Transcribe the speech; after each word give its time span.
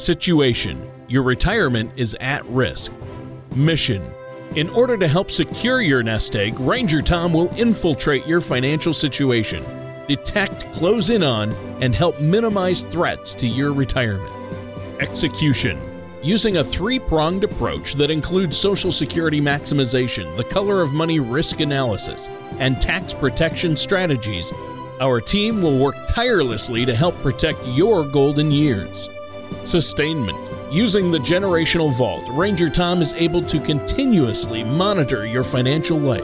Situation 0.00 0.90
Your 1.08 1.22
retirement 1.22 1.92
is 1.94 2.16
at 2.22 2.42
risk. 2.46 2.90
Mission 3.54 4.02
In 4.56 4.70
order 4.70 4.96
to 4.96 5.06
help 5.06 5.30
secure 5.30 5.82
your 5.82 6.02
nest 6.02 6.34
egg, 6.36 6.58
Ranger 6.58 7.02
Tom 7.02 7.34
will 7.34 7.54
infiltrate 7.54 8.26
your 8.26 8.40
financial 8.40 8.94
situation, 8.94 9.62
detect, 10.08 10.72
close 10.72 11.10
in 11.10 11.22
on, 11.22 11.52
and 11.82 11.94
help 11.94 12.18
minimize 12.18 12.82
threats 12.84 13.34
to 13.34 13.46
your 13.46 13.74
retirement. 13.74 14.34
Execution 15.00 15.78
Using 16.22 16.56
a 16.56 16.64
three 16.64 16.98
pronged 16.98 17.44
approach 17.44 17.92
that 17.94 18.10
includes 18.10 18.56
Social 18.56 18.92
Security 18.92 19.40
maximization, 19.40 20.34
the 20.38 20.44
color 20.44 20.80
of 20.80 20.94
money 20.94 21.20
risk 21.20 21.60
analysis, 21.60 22.26
and 22.58 22.80
tax 22.80 23.12
protection 23.12 23.76
strategies, 23.76 24.50
our 24.98 25.20
team 25.20 25.60
will 25.60 25.78
work 25.78 25.96
tirelessly 26.08 26.86
to 26.86 26.94
help 26.94 27.14
protect 27.16 27.58
your 27.66 28.04
golden 28.04 28.50
years. 28.50 29.10
Sustainment 29.64 30.38
Using 30.70 31.10
the 31.10 31.18
generational 31.18 31.92
vault, 31.92 32.28
Ranger 32.28 32.70
Tom 32.70 33.02
is 33.02 33.12
able 33.14 33.42
to 33.42 33.58
continuously 33.58 34.62
monitor 34.62 35.26
your 35.26 35.42
financial 35.42 35.98
life. 35.98 36.22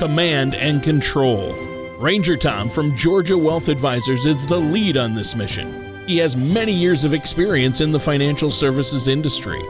Command 0.00 0.56
and 0.56 0.82
control. 0.82 1.54
Ranger 2.00 2.36
Tom 2.36 2.68
from 2.68 2.96
Georgia 2.96 3.38
Wealth 3.38 3.68
Advisors 3.68 4.26
is 4.26 4.44
the 4.46 4.56
lead 4.56 4.96
on 4.96 5.14
this 5.14 5.36
mission. 5.36 6.04
He 6.08 6.18
has 6.18 6.36
many 6.36 6.72
years 6.72 7.04
of 7.04 7.14
experience 7.14 7.80
in 7.80 7.92
the 7.92 8.00
financial 8.00 8.50
services 8.50 9.06
industry. 9.06 9.62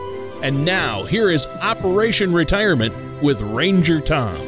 And 0.42 0.64
now, 0.64 1.02
here 1.02 1.28
is 1.28 1.47
Operation 1.61 2.33
Retirement 2.33 2.95
with 3.23 3.42
Ranger 3.42 4.00
Tom. 4.00 4.39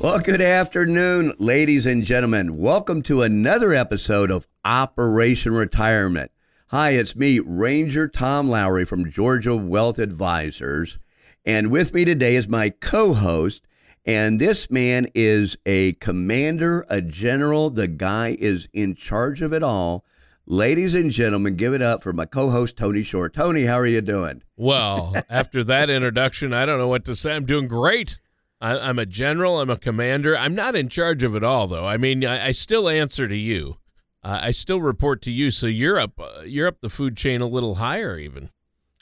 Well, 0.00 0.18
good 0.18 0.42
afternoon, 0.42 1.34
ladies 1.38 1.86
and 1.86 2.02
gentlemen. 2.02 2.58
Welcome 2.58 3.02
to 3.02 3.22
another 3.22 3.72
episode 3.74 4.32
of 4.32 4.48
Operation 4.64 5.52
Retirement. 5.52 6.32
Hi, 6.72 6.90
it's 6.90 7.16
me, 7.16 7.40
Ranger 7.40 8.06
Tom 8.06 8.48
Lowry 8.48 8.84
from 8.84 9.10
Georgia 9.10 9.56
Wealth 9.56 9.98
Advisors. 9.98 11.00
And 11.44 11.72
with 11.72 11.92
me 11.92 12.04
today 12.04 12.36
is 12.36 12.46
my 12.46 12.70
co 12.70 13.12
host. 13.12 13.66
And 14.06 14.40
this 14.40 14.70
man 14.70 15.08
is 15.12 15.56
a 15.66 15.94
commander, 15.94 16.86
a 16.88 17.00
general. 17.00 17.70
The 17.70 17.88
guy 17.88 18.36
is 18.38 18.68
in 18.72 18.94
charge 18.94 19.42
of 19.42 19.52
it 19.52 19.64
all. 19.64 20.04
Ladies 20.46 20.94
and 20.94 21.10
gentlemen, 21.10 21.56
give 21.56 21.74
it 21.74 21.82
up 21.82 22.04
for 22.04 22.12
my 22.12 22.24
co-host 22.24 22.76
Tony 22.76 23.02
Shore. 23.02 23.28
Tony, 23.28 23.64
how 23.64 23.80
are 23.80 23.84
you 23.84 24.00
doing? 24.00 24.44
Well, 24.56 25.16
after 25.28 25.64
that 25.64 25.90
introduction, 25.90 26.54
I 26.54 26.66
don't 26.66 26.78
know 26.78 26.86
what 26.86 27.04
to 27.06 27.16
say. 27.16 27.34
I'm 27.34 27.46
doing 27.46 27.66
great. 27.66 28.20
I, 28.60 28.76
am 28.88 29.00
a 29.00 29.06
general. 29.06 29.60
I'm 29.60 29.70
a 29.70 29.76
commander. 29.76 30.38
I'm 30.38 30.54
not 30.54 30.76
in 30.76 30.88
charge 30.88 31.24
of 31.24 31.34
it 31.34 31.42
all, 31.42 31.66
though. 31.66 31.86
I 31.86 31.96
mean, 31.96 32.24
I, 32.24 32.46
I 32.46 32.50
still 32.52 32.88
answer 32.88 33.26
to 33.26 33.36
you. 33.36 33.78
Uh, 34.22 34.38
I 34.42 34.50
still 34.50 34.80
report 34.80 35.22
to 35.22 35.30
you. 35.30 35.50
So 35.50 35.66
you're 35.66 35.98
up. 35.98 36.18
Uh, 36.18 36.42
you're 36.42 36.68
up 36.68 36.80
the 36.80 36.90
food 36.90 37.16
chain 37.16 37.40
a 37.40 37.46
little 37.46 37.76
higher, 37.76 38.18
even. 38.18 38.50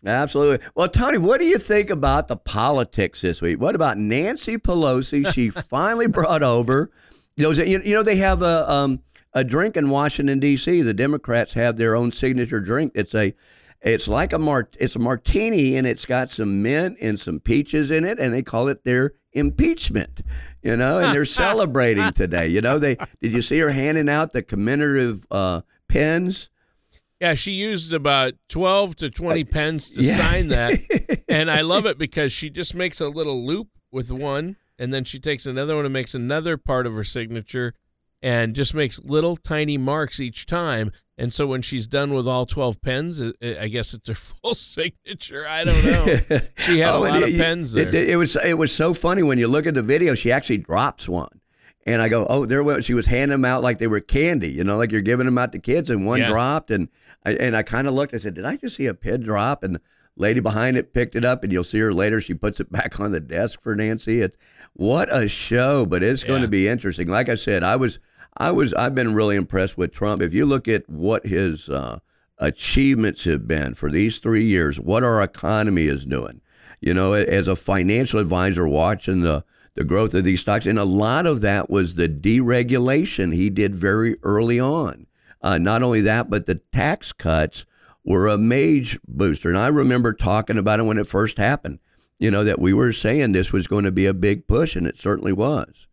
Absolutely. 0.06 0.64
Well, 0.74 0.88
Tony, 0.88 1.18
what 1.18 1.40
do 1.40 1.46
you 1.46 1.58
think 1.58 1.90
about 1.90 2.28
the 2.28 2.36
politics 2.36 3.20
this 3.20 3.42
week? 3.42 3.60
What 3.60 3.74
about 3.74 3.98
Nancy 3.98 4.56
Pelosi? 4.56 5.32
She 5.32 5.50
finally 5.70 6.06
brought 6.06 6.42
over. 6.42 6.90
You 7.36 7.44
know, 7.44 7.50
you 7.50 7.94
know 7.94 8.02
they 8.02 8.16
have 8.16 8.42
a 8.42 8.70
um, 8.70 9.00
a 9.32 9.44
drink 9.44 9.76
in 9.76 9.90
Washington 9.90 10.38
D.C. 10.38 10.82
The 10.82 10.94
Democrats 10.94 11.52
have 11.54 11.76
their 11.76 11.96
own 11.96 12.12
signature 12.12 12.60
drink. 12.60 12.92
It's 12.94 13.14
a 13.14 13.34
it's 13.80 14.08
like 14.08 14.32
a 14.32 14.38
mart 14.38 14.76
it's 14.80 14.96
a 14.96 14.98
martini 14.98 15.76
and 15.76 15.86
it's 15.86 16.04
got 16.04 16.30
some 16.30 16.62
mint 16.62 16.98
and 17.00 17.18
some 17.18 17.38
peaches 17.38 17.90
in 17.90 18.04
it 18.04 18.18
and 18.18 18.34
they 18.34 18.42
call 18.42 18.66
it 18.68 18.82
their 18.82 19.12
impeachment 19.32 20.22
you 20.62 20.76
know 20.76 20.98
and 20.98 21.14
they're 21.14 21.24
celebrating 21.44 22.10
today 22.12 22.46
you 22.46 22.60
know 22.60 22.78
they 22.78 22.96
did 23.20 23.32
you 23.32 23.42
see 23.42 23.58
her 23.58 23.70
handing 23.70 24.08
out 24.08 24.32
the 24.32 24.42
commemorative 24.42 25.26
uh, 25.30 25.60
pens 25.88 26.48
yeah 27.20 27.34
she 27.34 27.52
used 27.52 27.92
about 27.92 28.34
12 28.48 28.96
to 28.96 29.10
20 29.10 29.42
uh, 29.42 29.44
pens 29.50 29.90
to 29.90 30.02
yeah. 30.02 30.16
sign 30.16 30.48
that 30.48 30.78
and 31.28 31.50
i 31.50 31.60
love 31.60 31.86
it 31.86 31.98
because 31.98 32.32
she 32.32 32.48
just 32.48 32.74
makes 32.74 33.00
a 33.00 33.08
little 33.08 33.46
loop 33.46 33.68
with 33.92 34.10
one 34.10 34.56
and 34.78 34.94
then 34.94 35.04
she 35.04 35.18
takes 35.18 35.44
another 35.44 35.76
one 35.76 35.84
and 35.84 35.92
makes 35.92 36.14
another 36.14 36.56
part 36.56 36.86
of 36.86 36.94
her 36.94 37.04
signature 37.04 37.74
and 38.22 38.54
just 38.54 38.74
makes 38.74 39.00
little 39.00 39.36
tiny 39.36 39.78
marks 39.78 40.20
each 40.20 40.46
time. 40.46 40.92
And 41.18 41.32
so 41.32 41.48
when 41.48 41.62
she's 41.62 41.88
done 41.88 42.14
with 42.14 42.28
all 42.28 42.46
12 42.46 42.80
pens, 42.80 43.20
I 43.42 43.66
guess 43.66 43.92
it's 43.92 44.06
her 44.06 44.14
full 44.42 44.54
signature. 44.54 45.46
I 45.46 45.64
don't 45.64 45.84
know. 45.84 46.18
She 46.58 46.80
had 46.80 46.94
oh, 46.94 46.98
a 46.98 47.08
lot 47.08 47.22
it, 47.22 47.34
of 47.34 47.40
pens 47.40 47.72
there. 47.72 47.88
It, 47.88 47.94
it, 47.94 48.16
was 48.16 48.36
it 48.36 48.58
was 48.58 48.74
so 48.74 48.92
funny 48.92 49.22
when 49.22 49.38
you 49.38 49.48
look 49.48 49.66
at 49.66 49.74
the 49.74 49.82
video. 49.82 50.14
She 50.14 50.30
actually 50.30 50.58
drops 50.58 51.08
one. 51.08 51.40
And 51.86 52.02
I 52.02 52.10
go, 52.10 52.26
oh, 52.28 52.44
there 52.44 52.62
was. 52.62 52.84
She 52.84 52.92
was 52.92 53.06
handing 53.06 53.30
them 53.30 53.46
out 53.46 53.62
like 53.62 53.78
they 53.78 53.86
were 53.86 54.00
candy, 54.00 54.50
you 54.50 54.62
know, 54.62 54.76
like 54.76 54.92
you're 54.92 55.00
giving 55.00 55.24
them 55.24 55.38
out 55.38 55.52
to 55.52 55.58
kids, 55.58 55.88
and 55.88 56.04
one 56.04 56.18
yeah. 56.18 56.28
dropped, 56.28 56.70
and 56.70 56.88
I, 57.24 57.32
and 57.32 57.56
I 57.56 57.62
kind 57.62 57.88
of 57.88 57.94
looked. 57.94 58.12
I 58.12 58.18
said, 58.18 58.34
did 58.34 58.44
I 58.44 58.56
just 58.56 58.76
see 58.76 58.86
a 58.86 58.92
pen 58.92 59.22
drop? 59.22 59.62
And 59.62 59.76
the 59.76 59.80
lady 60.16 60.40
behind 60.40 60.76
it 60.76 60.92
picked 60.92 61.16
it 61.16 61.24
up, 61.24 61.42
and 61.42 61.52
you'll 61.52 61.64
see 61.64 61.78
her 61.78 61.94
later. 61.94 62.20
She 62.20 62.34
puts 62.34 62.60
it 62.60 62.70
back 62.72 63.00
on 63.00 63.12
the 63.12 63.20
desk 63.20 63.62
for 63.62 63.74
Nancy. 63.74 64.20
It's 64.20 64.36
what 64.74 65.08
a 65.10 65.28
show, 65.28 65.86
but 65.86 66.02
it's 66.02 66.22
yeah. 66.22 66.28
going 66.28 66.42
to 66.42 66.48
be 66.48 66.68
interesting. 66.68 67.08
Like 67.08 67.30
I 67.30 67.36
said, 67.36 67.62
I 67.62 67.76
was 67.76 67.98
I 68.38 68.52
was 68.52 68.72
I've 68.74 68.94
been 68.94 69.14
really 69.14 69.34
impressed 69.34 69.76
with 69.76 69.92
Trump. 69.92 70.22
If 70.22 70.32
you 70.32 70.46
look 70.46 70.68
at 70.68 70.88
what 70.88 71.26
his 71.26 71.68
uh, 71.68 71.98
achievements 72.38 73.24
have 73.24 73.48
been 73.48 73.74
for 73.74 73.90
these 73.90 74.18
three 74.18 74.44
years, 74.44 74.78
what 74.78 75.02
our 75.02 75.20
economy 75.20 75.86
is 75.86 76.04
doing, 76.04 76.40
you 76.80 76.94
know, 76.94 77.14
as 77.14 77.48
a 77.48 77.56
financial 77.56 78.20
advisor 78.20 78.66
watching 78.66 79.22
the 79.22 79.44
the 79.74 79.84
growth 79.84 80.14
of 80.14 80.24
these 80.24 80.40
stocks, 80.40 80.66
and 80.66 80.78
a 80.78 80.84
lot 80.84 81.26
of 81.26 81.40
that 81.40 81.68
was 81.68 81.94
the 81.94 82.08
deregulation 82.08 83.34
he 83.34 83.50
did 83.50 83.74
very 83.74 84.16
early 84.22 84.58
on. 84.58 85.06
Uh, 85.42 85.58
not 85.58 85.82
only 85.82 86.00
that, 86.00 86.30
but 86.30 86.46
the 86.46 86.60
tax 86.72 87.12
cuts 87.12 87.66
were 88.04 88.28
a 88.28 88.38
major 88.38 88.98
booster. 89.06 89.48
And 89.48 89.58
I 89.58 89.68
remember 89.68 90.12
talking 90.12 90.58
about 90.58 90.80
it 90.80 90.84
when 90.84 90.98
it 90.98 91.06
first 91.06 91.38
happened. 91.38 91.80
You 92.20 92.30
know 92.30 92.44
that 92.44 92.60
we 92.60 92.72
were 92.72 92.92
saying 92.92 93.32
this 93.32 93.52
was 93.52 93.66
going 93.66 93.84
to 93.84 93.92
be 93.92 94.06
a 94.06 94.14
big 94.14 94.46
push, 94.46 94.76
and 94.76 94.86
it 94.86 94.98
certainly 94.98 95.32
was. 95.32 95.87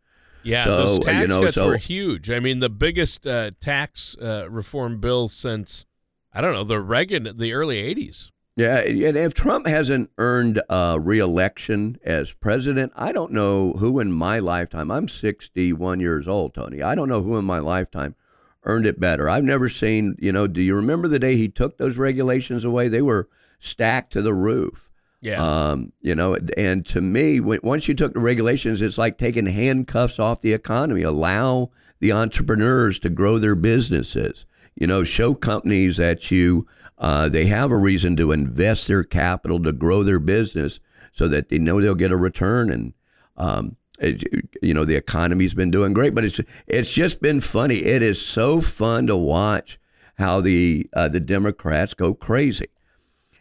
Yeah, 0.46 0.66
so, 0.66 0.78
those 0.78 1.00
tax 1.00 1.22
you 1.22 1.28
know, 1.28 1.44
cuts 1.44 1.56
so, 1.56 1.68
were 1.68 1.78
huge. 1.78 2.30
I 2.30 2.40
mean, 2.40 2.60
the 2.60 2.70
biggest 2.70 3.26
uh, 3.26 3.52
tax 3.60 4.16
uh, 4.22 4.48
reform 4.50 5.00
bill 5.00 5.28
since 5.28 5.86
I 6.32 6.42
don't 6.42 6.54
know 6.54 6.64
the 6.64 6.80
Reagan, 6.80 7.36
the 7.36 7.54
early 7.54 7.78
'80s. 7.78 8.30
Yeah, 8.58 8.78
and 8.78 9.18
if 9.18 9.34
Trump 9.34 9.68
hasn't 9.68 10.12
earned 10.18 10.62
a 10.70 10.98
reelection 10.98 11.98
as 12.06 12.32
president, 12.32 12.94
I 12.96 13.12
don't 13.12 13.34
know 13.34 13.74
who 13.74 14.00
in 14.00 14.14
my 14.14 14.40
lifetime. 14.40 14.92
I'm 14.92 15.10
61 15.10 16.00
years 16.00 16.26
old, 16.26 16.54
Tony. 16.54 16.82
I 16.82 16.96
don't 16.96 17.10
know 17.10 17.22
who 17.22 17.38
in 17.38 17.44
my 17.44 17.60
lifetime 17.60 18.16
earned 18.64 18.86
it 18.86 18.98
better. 18.98 19.30
I've 19.30 19.44
never 19.44 19.68
seen. 19.68 20.16
You 20.20 20.32
know, 20.32 20.48
do 20.48 20.62
you 20.62 20.76
remember 20.76 21.10
the 21.10 21.20
day 21.20 21.36
he 21.36 21.50
took 21.50 21.78
those 21.78 21.98
regulations 21.98 22.64
away? 22.64 22.88
They 22.88 23.02
were 23.02 23.28
stacked 23.60 24.14
to 24.14 24.22
the 24.22 24.34
roof. 24.34 24.85
Yeah. 25.26 25.44
Um, 25.44 25.92
you 26.02 26.14
know, 26.14 26.38
and 26.56 26.86
to 26.86 27.02
me, 27.02 27.40
once 27.40 27.88
you 27.88 27.96
took 27.96 28.14
the 28.14 28.20
regulations, 28.20 28.80
it's 28.80 29.00
like 29.00 29.18
taking 29.18 29.48
handcuffs 29.48 30.20
off 30.20 30.42
the 30.42 30.54
economy. 30.54 31.02
Allow 31.02 31.72
the 32.00 32.12
entrepreneurs 32.12 33.00
to 33.00 33.10
grow 33.10 33.40
their 33.40 33.56
businesses. 33.56 34.46
You 34.76 34.86
know, 34.86 35.04
show 35.04 35.34
companies 35.34 35.98
that 35.98 36.30
you 36.30 36.68
uh, 37.00 37.28
they 37.28 37.48
have 37.48 37.72
a 37.72 37.78
reason 37.78 38.16
to 38.18 38.32
invest 38.32 38.88
their 38.88 39.04
capital 39.04 39.60
to 39.64 39.72
grow 39.72 40.04
their 40.04 40.20
business, 40.20 40.80
so 41.12 41.28
that 41.28 41.50
they 41.50 41.58
know 41.58 41.82
they'll 41.82 41.96
get 41.96 42.12
a 42.12 42.18
return. 42.18 42.70
And 42.70 42.94
um, 43.36 43.78
it, 43.98 44.24
you 44.62 44.76
know, 44.76 44.86
the 44.86 44.96
economy's 44.96 45.56
been 45.56 45.72
doing 45.72 45.94
great, 45.94 46.14
but 46.14 46.24
it's 46.24 46.40
it's 46.68 46.94
just 46.94 47.20
been 47.20 47.42
funny. 47.42 47.78
It 47.78 48.04
is 48.04 48.24
so 48.24 48.62
fun 48.62 49.08
to 49.08 49.16
watch 49.16 49.80
how 50.20 50.40
the 50.40 50.88
uh, 50.94 51.08
the 51.08 51.20
Democrats 51.20 51.96
go 51.96 52.14
crazy. 52.14 52.68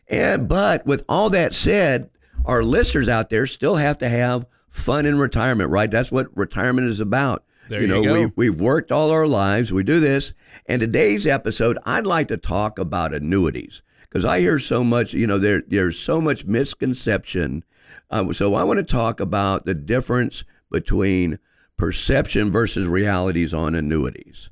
And 0.09 0.49
but 0.49 0.85
with 0.87 1.05
all 1.09 1.31
that 1.31 1.55
said, 1.55 2.11
our 2.45 2.63
listeners 2.63 3.09
out 3.09 3.31
there 3.31 3.47
still 3.47 3.77
have 3.77 3.99
to 3.99 4.09
have 4.09 4.47
fun 4.69 5.07
in 5.07 5.19
retirement, 5.19 5.71
right? 5.71 5.91
That's 5.91 6.13
what 6.13 6.37
retirement 6.37 6.89
is 6.89 7.01
about. 7.01 7.45
There 7.69 7.81
you 7.81 7.87
know, 7.87 8.03
you 8.03 8.13
we 8.13 8.51
we've 8.51 8.61
worked 8.61 8.93
all 8.93 9.11
our 9.11 9.27
lives. 9.27 9.73
We 9.73 9.83
do 9.83 10.01
this. 10.01 10.35
And 10.67 10.81
today's 10.81 11.27
episode, 11.27 11.79
I'd 11.85 12.07
like 12.07 12.29
to 12.29 12.37
talk 12.37 12.79
about 12.79 13.15
annuities 13.15 13.83
because 14.03 14.25
I 14.25 14.41
hear 14.41 14.59
so 14.59 14.85
much. 14.85 15.15
You 15.15 15.27
know, 15.27 15.39
there 15.39 15.63
there's 15.67 15.99
so 15.99 16.21
much 16.21 16.45
misconception. 16.45 17.65
Uh, 18.11 18.33
so 18.33 18.55
I 18.55 18.65
want 18.65 18.79
to 18.79 18.85
talk 18.85 19.21
about 19.21 19.65
the 19.65 19.75
difference 19.75 20.45
between 20.71 21.39
perception 21.77 22.51
versus 22.53 22.87
realities 22.87 23.55
on 23.55 23.75
annuities. 23.75 24.51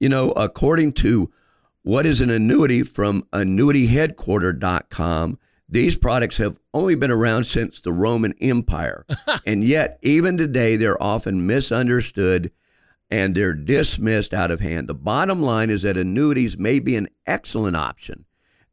You 0.00 0.08
know, 0.08 0.30
according 0.32 0.92
to 0.94 1.30
what 1.84 2.06
is 2.06 2.22
an 2.22 2.30
annuity 2.30 2.82
from 2.82 3.26
annuityheadquarter.com? 3.32 5.38
These 5.68 5.98
products 5.98 6.38
have 6.38 6.58
only 6.72 6.94
been 6.94 7.10
around 7.10 7.44
since 7.44 7.80
the 7.80 7.92
Roman 7.92 8.34
Empire. 8.40 9.04
and 9.46 9.62
yet, 9.62 9.98
even 10.02 10.36
today, 10.36 10.76
they're 10.76 11.02
often 11.02 11.46
misunderstood 11.46 12.50
and 13.10 13.34
they're 13.34 13.52
dismissed 13.52 14.32
out 14.32 14.50
of 14.50 14.60
hand. 14.60 14.88
The 14.88 14.94
bottom 14.94 15.42
line 15.42 15.68
is 15.68 15.82
that 15.82 15.98
annuities 15.98 16.56
may 16.56 16.78
be 16.78 16.96
an 16.96 17.08
excellent 17.26 17.76
option 17.76 18.24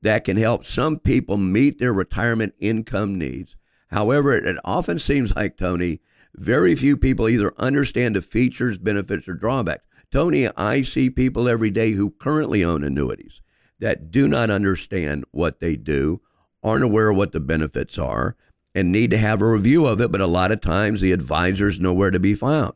that 0.01 0.23
can 0.23 0.37
help 0.37 0.63
some 0.63 0.97
people 0.97 1.37
meet 1.37 1.79
their 1.79 1.93
retirement 1.93 2.53
income 2.59 3.17
needs. 3.17 3.57
However, 3.89 4.33
it 4.33 4.57
often 4.63 4.99
seems 4.99 5.35
like, 5.35 5.57
Tony, 5.57 5.99
very 6.33 6.75
few 6.75 6.95
people 6.95 7.27
either 7.27 7.53
understand 7.57 8.15
the 8.15 8.21
features, 8.21 8.77
benefits, 8.77 9.27
or 9.27 9.33
drawbacks. 9.33 9.85
Tony, 10.11 10.47
I 10.57 10.81
see 10.81 11.09
people 11.09 11.47
every 11.47 11.69
day 11.69 11.91
who 11.91 12.11
currently 12.11 12.63
own 12.63 12.83
annuities. 12.83 13.41
that 13.81 14.11
do 14.11 14.27
not 14.27 14.49
understand 14.49 15.25
what 15.31 15.59
they 15.59 15.75
do, 15.75 16.21
aren't 16.63 16.83
aware 16.83 17.09
of 17.09 17.17
what 17.17 17.31
the 17.33 17.39
benefits 17.39 17.97
are, 17.97 18.35
and 18.73 18.91
need 18.91 19.11
to 19.11 19.17
have 19.17 19.41
a 19.41 19.51
review 19.51 19.85
of 19.85 19.99
it. 19.99 20.11
But 20.11 20.21
a 20.21 20.27
lot 20.27 20.51
of 20.51 20.61
times 20.61 21.01
the 21.01 21.11
advisor's 21.11 21.79
nowhere 21.79 22.11
to 22.11 22.19
be 22.19 22.35
found. 22.35 22.73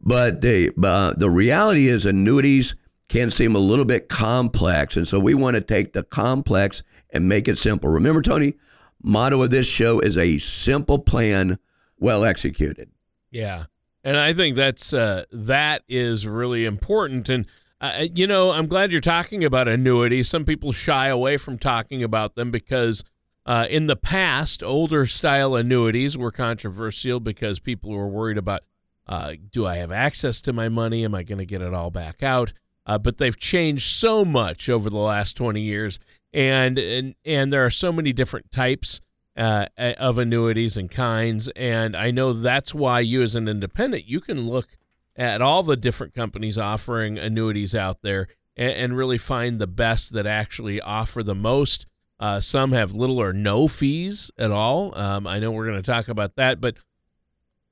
But 0.00 0.40
the 0.40 0.72
uh, 0.82 1.12
the 1.16 1.30
reality 1.30 1.88
is 1.88 2.04
annuities 2.04 2.74
can 3.08 3.30
seem 3.30 3.54
a 3.54 3.60
little 3.60 3.84
bit 3.84 4.08
complex, 4.08 4.96
and 4.96 5.06
so 5.06 5.20
we 5.20 5.34
want 5.34 5.54
to 5.54 5.60
take 5.60 5.92
the 5.92 6.02
complex 6.02 6.82
and 7.10 7.28
make 7.28 7.46
it 7.48 7.58
simple. 7.58 7.90
Remember, 7.90 8.22
Tony, 8.22 8.54
motto 9.02 9.42
of 9.42 9.50
this 9.50 9.66
show 9.66 10.00
is 10.00 10.16
a 10.16 10.38
simple 10.38 10.98
plan, 10.98 11.58
well 11.98 12.24
executed. 12.24 12.90
Yeah, 13.30 13.64
and 14.02 14.16
I 14.16 14.32
think 14.32 14.56
that's 14.56 14.92
uh, 14.92 15.24
that 15.30 15.82
is 15.88 16.26
really 16.26 16.64
important. 16.64 17.28
And 17.28 17.46
uh, 17.80 18.06
you 18.14 18.26
know, 18.26 18.50
I'm 18.50 18.66
glad 18.66 18.92
you're 18.92 19.00
talking 19.00 19.44
about 19.44 19.68
annuities. 19.68 20.28
Some 20.28 20.44
people 20.44 20.72
shy 20.72 21.08
away 21.08 21.36
from 21.36 21.58
talking 21.58 22.02
about 22.02 22.34
them 22.34 22.50
because 22.50 23.04
uh, 23.46 23.66
in 23.68 23.86
the 23.86 23.96
past, 23.96 24.62
older 24.62 25.06
style 25.06 25.54
annuities 25.54 26.16
were 26.16 26.30
controversial 26.30 27.20
because 27.20 27.58
people 27.58 27.90
were 27.90 28.08
worried 28.08 28.38
about 28.38 28.62
uh, 29.06 29.34
do 29.50 29.66
I 29.66 29.76
have 29.76 29.90
access 29.90 30.40
to 30.42 30.52
my 30.52 30.68
money? 30.68 31.04
Am 31.04 31.14
I 31.14 31.24
going 31.24 31.38
to 31.38 31.46
get 31.46 31.62
it 31.62 31.74
all 31.74 31.90
back 31.90 32.22
out? 32.22 32.52
Uh, 32.86 32.96
but 32.96 33.18
they've 33.18 33.36
changed 33.36 33.88
so 33.88 34.24
much 34.24 34.68
over 34.68 34.88
the 34.88 34.98
last 34.98 35.36
20 35.36 35.60
years, 35.60 35.98
and 36.32 36.78
and, 36.78 37.14
and 37.24 37.52
there 37.52 37.64
are 37.64 37.70
so 37.70 37.92
many 37.92 38.12
different 38.12 38.50
types 38.50 39.00
uh, 39.40 39.66
of 39.78 40.18
annuities 40.18 40.76
and 40.76 40.90
kinds. 40.90 41.48
And 41.56 41.96
I 41.96 42.10
know 42.10 42.32
that's 42.34 42.74
why 42.74 43.00
you, 43.00 43.22
as 43.22 43.34
an 43.34 43.48
independent, 43.48 44.06
you 44.06 44.20
can 44.20 44.46
look 44.46 44.76
at 45.16 45.40
all 45.40 45.62
the 45.62 45.76
different 45.76 46.14
companies 46.14 46.58
offering 46.58 47.18
annuities 47.18 47.74
out 47.74 48.02
there 48.02 48.28
and, 48.54 48.72
and 48.72 48.96
really 48.96 49.18
find 49.18 49.58
the 49.58 49.66
best 49.66 50.12
that 50.12 50.26
actually 50.26 50.80
offer 50.80 51.22
the 51.22 51.34
most. 51.34 51.86
Uh, 52.18 52.38
some 52.38 52.72
have 52.72 52.92
little 52.92 53.18
or 53.18 53.32
no 53.32 53.66
fees 53.66 54.30
at 54.36 54.50
all. 54.50 54.96
Um, 54.96 55.26
I 55.26 55.38
know 55.38 55.50
we're 55.50 55.66
going 55.66 55.82
to 55.82 55.90
talk 55.90 56.08
about 56.08 56.36
that, 56.36 56.60
but 56.60 56.76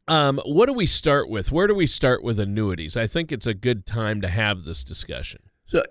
um, 0.08 0.40
what 0.46 0.66
do 0.66 0.72
we 0.72 0.86
start 0.86 1.28
with? 1.28 1.52
Where 1.52 1.66
do 1.66 1.74
we 1.74 1.86
start 1.86 2.24
with 2.24 2.40
annuities? 2.40 2.96
I 2.96 3.06
think 3.06 3.30
it's 3.30 3.46
a 3.46 3.52
good 3.52 3.84
time 3.84 4.22
to 4.22 4.28
have 4.28 4.64
this 4.64 4.82
discussion. 4.82 5.42
So, 5.68 5.82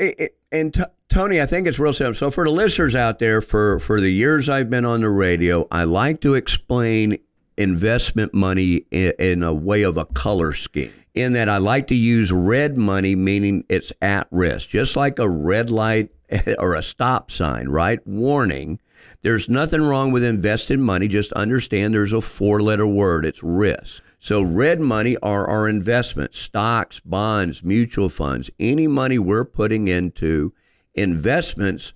and 0.51 0.73
t- 0.73 0.83
Tony, 1.09 1.39
I 1.39 1.45
think 1.45 1.67
it's 1.67 1.79
real 1.79 1.93
simple. 1.93 2.15
So, 2.15 2.31
for 2.31 2.45
the 2.45 2.51
listeners 2.51 2.95
out 2.95 3.19
there, 3.19 3.41
for 3.41 3.79
for 3.79 4.01
the 4.01 4.09
years 4.09 4.49
I've 4.49 4.69
been 4.69 4.85
on 4.85 5.01
the 5.01 5.09
radio, 5.09 5.67
I 5.71 5.83
like 5.83 6.21
to 6.21 6.33
explain 6.33 7.19
investment 7.57 8.33
money 8.33 8.85
in, 8.91 9.13
in 9.19 9.43
a 9.43 9.53
way 9.53 9.83
of 9.83 9.97
a 9.97 10.05
color 10.05 10.53
scheme. 10.53 10.93
In 11.13 11.33
that, 11.33 11.49
I 11.49 11.57
like 11.57 11.87
to 11.87 11.95
use 11.95 12.31
red 12.31 12.77
money, 12.77 13.15
meaning 13.15 13.63
it's 13.69 13.91
at 14.01 14.27
risk, 14.29 14.69
just 14.69 14.95
like 14.95 15.17
a 15.17 15.29
red 15.29 15.71
light 15.71 16.11
or 16.59 16.75
a 16.75 16.83
stop 16.83 17.31
sign, 17.31 17.67
right? 17.69 18.05
Warning. 18.05 18.79
There's 19.21 19.49
nothing 19.49 19.81
wrong 19.81 20.11
with 20.11 20.23
investing 20.23 20.81
money. 20.81 21.07
Just 21.07 21.31
understand 21.33 21.93
there's 21.93 22.13
a 22.13 22.21
four 22.21 22.61
letter 22.61 22.85
word. 22.85 23.25
It's 23.25 23.41
risk. 23.41 24.03
So, 24.19 24.41
red 24.41 24.79
money 24.79 25.15
are 25.17 25.47
our 25.47 25.67
investments 25.69 26.39
stocks, 26.39 26.99
bonds, 26.99 27.63
mutual 27.63 28.09
funds, 28.09 28.49
any 28.59 28.87
money 28.87 29.19
we're 29.19 29.45
putting 29.45 29.87
into 29.87 30.53
investments 30.95 31.93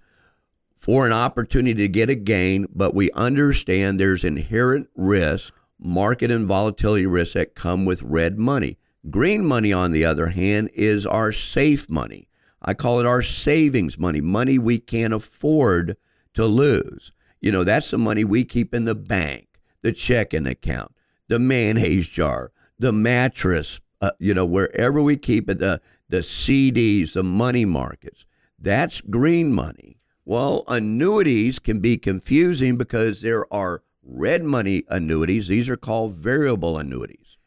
for 0.75 1.05
an 1.05 1.13
opportunity 1.13 1.73
to 1.81 1.87
get 1.87 2.11
a 2.11 2.15
gain, 2.15 2.67
but 2.73 2.93
we 2.93 3.11
understand 3.11 3.99
there's 3.99 4.23
inherent 4.23 4.87
risk, 4.95 5.53
market 5.79 6.31
and 6.31 6.47
volatility 6.47 7.07
risks 7.07 7.33
that 7.33 7.55
come 7.55 7.85
with 7.85 8.03
red 8.03 8.37
money. 8.37 8.77
Green 9.09 9.43
money, 9.43 9.73
on 9.73 9.91
the 9.91 10.05
other 10.05 10.27
hand, 10.27 10.69
is 10.75 11.07
our 11.07 11.31
safe 11.31 11.89
money. 11.89 12.27
I 12.61 12.75
call 12.75 12.99
it 12.99 13.07
our 13.07 13.23
savings 13.23 13.97
money, 13.97 14.21
money 14.21 14.59
we 14.59 14.77
can't 14.77 15.13
afford 15.13 15.97
to 16.35 16.45
lose. 16.45 17.11
You 17.39 17.51
know, 17.51 17.63
that's 17.63 17.89
the 17.89 17.97
money 17.97 18.23
we 18.23 18.43
keep 18.43 18.75
in 18.75 18.85
the 18.85 18.93
bank, 18.93 19.59
the 19.81 19.91
checking 19.91 20.45
account 20.45 20.91
the 21.31 21.39
mayonnaise 21.39 22.09
jar, 22.09 22.51
the 22.77 22.91
mattress, 22.91 23.79
uh, 24.01 24.11
you 24.19 24.33
know, 24.33 24.45
wherever 24.45 25.01
we 25.01 25.15
keep 25.15 25.49
it, 25.49 25.59
the, 25.59 25.79
the 26.09 26.17
CDs, 26.17 27.13
the 27.13 27.23
money 27.23 27.63
markets. 27.63 28.25
That's 28.59 28.99
green 28.99 29.53
money. 29.53 30.01
Well, 30.25 30.65
annuities 30.67 31.57
can 31.57 31.79
be 31.79 31.97
confusing 31.97 32.75
because 32.75 33.21
there 33.21 33.45
are 33.53 33.81
red 34.03 34.43
money 34.43 34.83
annuities. 34.89 35.47
These 35.47 35.69
are 35.69 35.77
called 35.77 36.15
variable 36.15 36.77
annuities. 36.77 37.37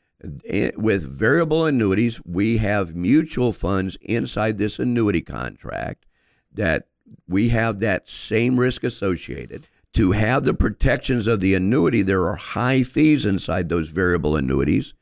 With 0.79 1.05
variable 1.05 1.67
annuities, 1.67 2.19
we 2.25 2.57
have 2.57 2.95
mutual 2.95 3.53
funds 3.53 3.99
inside 4.01 4.57
this 4.57 4.79
annuity 4.79 5.21
contract 5.21 6.07
that 6.55 6.87
we 7.29 7.51
have 7.51 7.81
that 7.81 8.09
same 8.09 8.59
risk 8.59 8.83
associated 8.83 9.69
to 9.95 10.13
have 10.13 10.45
the 10.45 10.55
protections 10.55 11.27
of 11.27 11.41
the 11.41 11.55
annuity, 11.55 12.03
there 12.03 12.27
are 12.27 12.35
high 12.37 12.83
fees 12.83 13.25
inside 13.25 13.69
those 13.69 13.89
variable 13.89 14.37
annuities. 14.37 14.93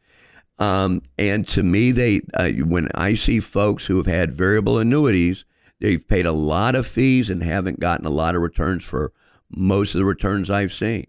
Um, 0.58 1.02
and 1.18 1.48
to 1.48 1.62
me, 1.62 1.92
they 1.92 2.20
uh, 2.34 2.50
when 2.50 2.88
I 2.94 3.14
see 3.14 3.40
folks 3.40 3.86
who 3.86 3.96
have 3.96 4.06
had 4.06 4.32
variable 4.32 4.78
annuities, 4.78 5.44
they've 5.80 6.06
paid 6.06 6.26
a 6.26 6.32
lot 6.32 6.74
of 6.74 6.86
fees 6.86 7.30
and 7.30 7.42
haven't 7.42 7.80
gotten 7.80 8.06
a 8.06 8.10
lot 8.10 8.36
of 8.36 8.42
returns 8.42 8.84
for 8.84 9.12
most 9.50 9.94
of 9.94 9.98
the 9.98 10.04
returns 10.04 10.50
I've 10.50 10.72
seen. 10.72 11.06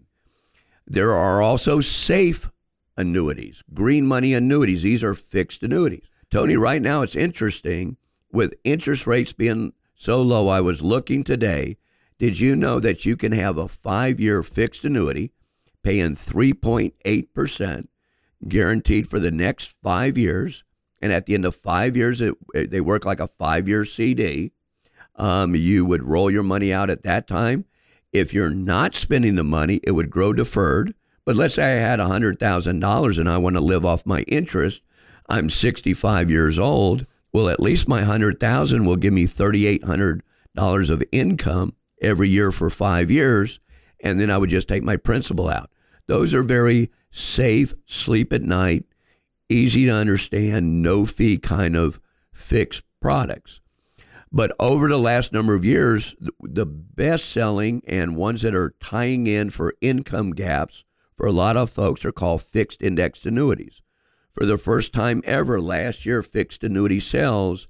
There 0.86 1.12
are 1.12 1.40
also 1.40 1.80
safe 1.80 2.50
annuities, 2.96 3.62
green 3.72 4.06
money 4.06 4.34
annuities. 4.34 4.82
These 4.82 5.04
are 5.04 5.14
fixed 5.14 5.62
annuities. 5.62 6.08
Tony, 6.30 6.56
right 6.56 6.82
now 6.82 7.02
it's 7.02 7.14
interesting 7.14 7.96
with 8.32 8.54
interest 8.64 9.06
rates 9.06 9.32
being 9.32 9.72
so 9.94 10.20
low. 10.22 10.48
I 10.48 10.60
was 10.60 10.82
looking 10.82 11.22
today 11.22 11.76
did 12.24 12.40
you 12.40 12.56
know 12.56 12.80
that 12.80 13.04
you 13.04 13.18
can 13.18 13.32
have 13.32 13.58
a 13.58 13.68
five 13.68 14.18
year 14.18 14.42
fixed 14.42 14.82
annuity 14.86 15.30
paying 15.82 16.16
3.8% 16.16 17.88
guaranteed 18.48 19.10
for 19.10 19.20
the 19.20 19.30
next 19.30 19.74
five 19.82 20.16
years? 20.16 20.64
And 21.02 21.12
at 21.12 21.26
the 21.26 21.34
end 21.34 21.44
of 21.44 21.54
five 21.54 21.98
years, 21.98 22.22
it, 22.22 22.34
they 22.54 22.80
work 22.80 23.04
like 23.04 23.20
a 23.20 23.28
five 23.38 23.68
year 23.68 23.84
CD. 23.84 24.52
Um, 25.16 25.54
you 25.54 25.84
would 25.84 26.02
roll 26.02 26.30
your 26.30 26.42
money 26.42 26.72
out 26.72 26.88
at 26.88 27.02
that 27.02 27.28
time. 27.28 27.66
If 28.10 28.32
you're 28.32 28.48
not 28.48 28.94
spending 28.94 29.34
the 29.34 29.44
money, 29.44 29.80
it 29.82 29.90
would 29.90 30.08
grow 30.08 30.32
deferred. 30.32 30.94
But 31.26 31.36
let's 31.36 31.56
say 31.56 31.76
I 31.76 31.86
had 31.86 32.00
$100,000 32.00 33.18
and 33.18 33.28
I 33.28 33.36
want 33.36 33.56
to 33.56 33.60
live 33.60 33.84
off 33.84 34.06
my 34.06 34.22
interest. 34.22 34.80
I'm 35.28 35.50
65 35.50 36.30
years 36.30 36.58
old. 36.58 37.06
Well, 37.34 37.50
at 37.50 37.60
least 37.60 37.86
my 37.86 37.98
100,000 37.98 38.86
will 38.86 38.96
give 38.96 39.12
me 39.12 39.26
$3,800 39.26 40.88
of 40.88 41.02
income 41.12 41.74
every 42.00 42.28
year 42.28 42.52
for 42.52 42.70
five 42.70 43.10
years, 43.10 43.60
and 44.00 44.20
then 44.20 44.30
I 44.30 44.38
would 44.38 44.50
just 44.50 44.68
take 44.68 44.82
my 44.82 44.96
principal 44.96 45.48
out. 45.48 45.70
Those 46.06 46.34
are 46.34 46.42
very 46.42 46.90
safe, 47.10 47.74
sleep 47.86 48.32
at 48.32 48.42
night, 48.42 48.84
easy 49.48 49.86
to 49.86 49.92
understand, 49.92 50.82
no 50.82 51.06
fee 51.06 51.38
kind 51.38 51.76
of 51.76 52.00
fixed 52.32 52.82
products. 53.00 53.60
But 54.32 54.52
over 54.58 54.88
the 54.88 54.98
last 54.98 55.32
number 55.32 55.54
of 55.54 55.64
years, 55.64 56.16
the 56.40 56.66
best 56.66 57.30
selling 57.30 57.82
and 57.86 58.16
ones 58.16 58.42
that 58.42 58.54
are 58.54 58.74
tying 58.80 59.28
in 59.28 59.50
for 59.50 59.74
income 59.80 60.32
gaps 60.32 60.84
for 61.16 61.26
a 61.26 61.32
lot 61.32 61.56
of 61.56 61.70
folks 61.70 62.04
are 62.04 62.12
called 62.12 62.42
fixed 62.42 62.82
indexed 62.82 63.26
annuities. 63.26 63.80
For 64.32 64.44
the 64.44 64.58
first 64.58 64.92
time 64.92 65.22
ever 65.24 65.60
last 65.60 66.04
year, 66.04 66.20
fixed 66.20 66.64
annuity 66.64 66.98
sales 66.98 67.68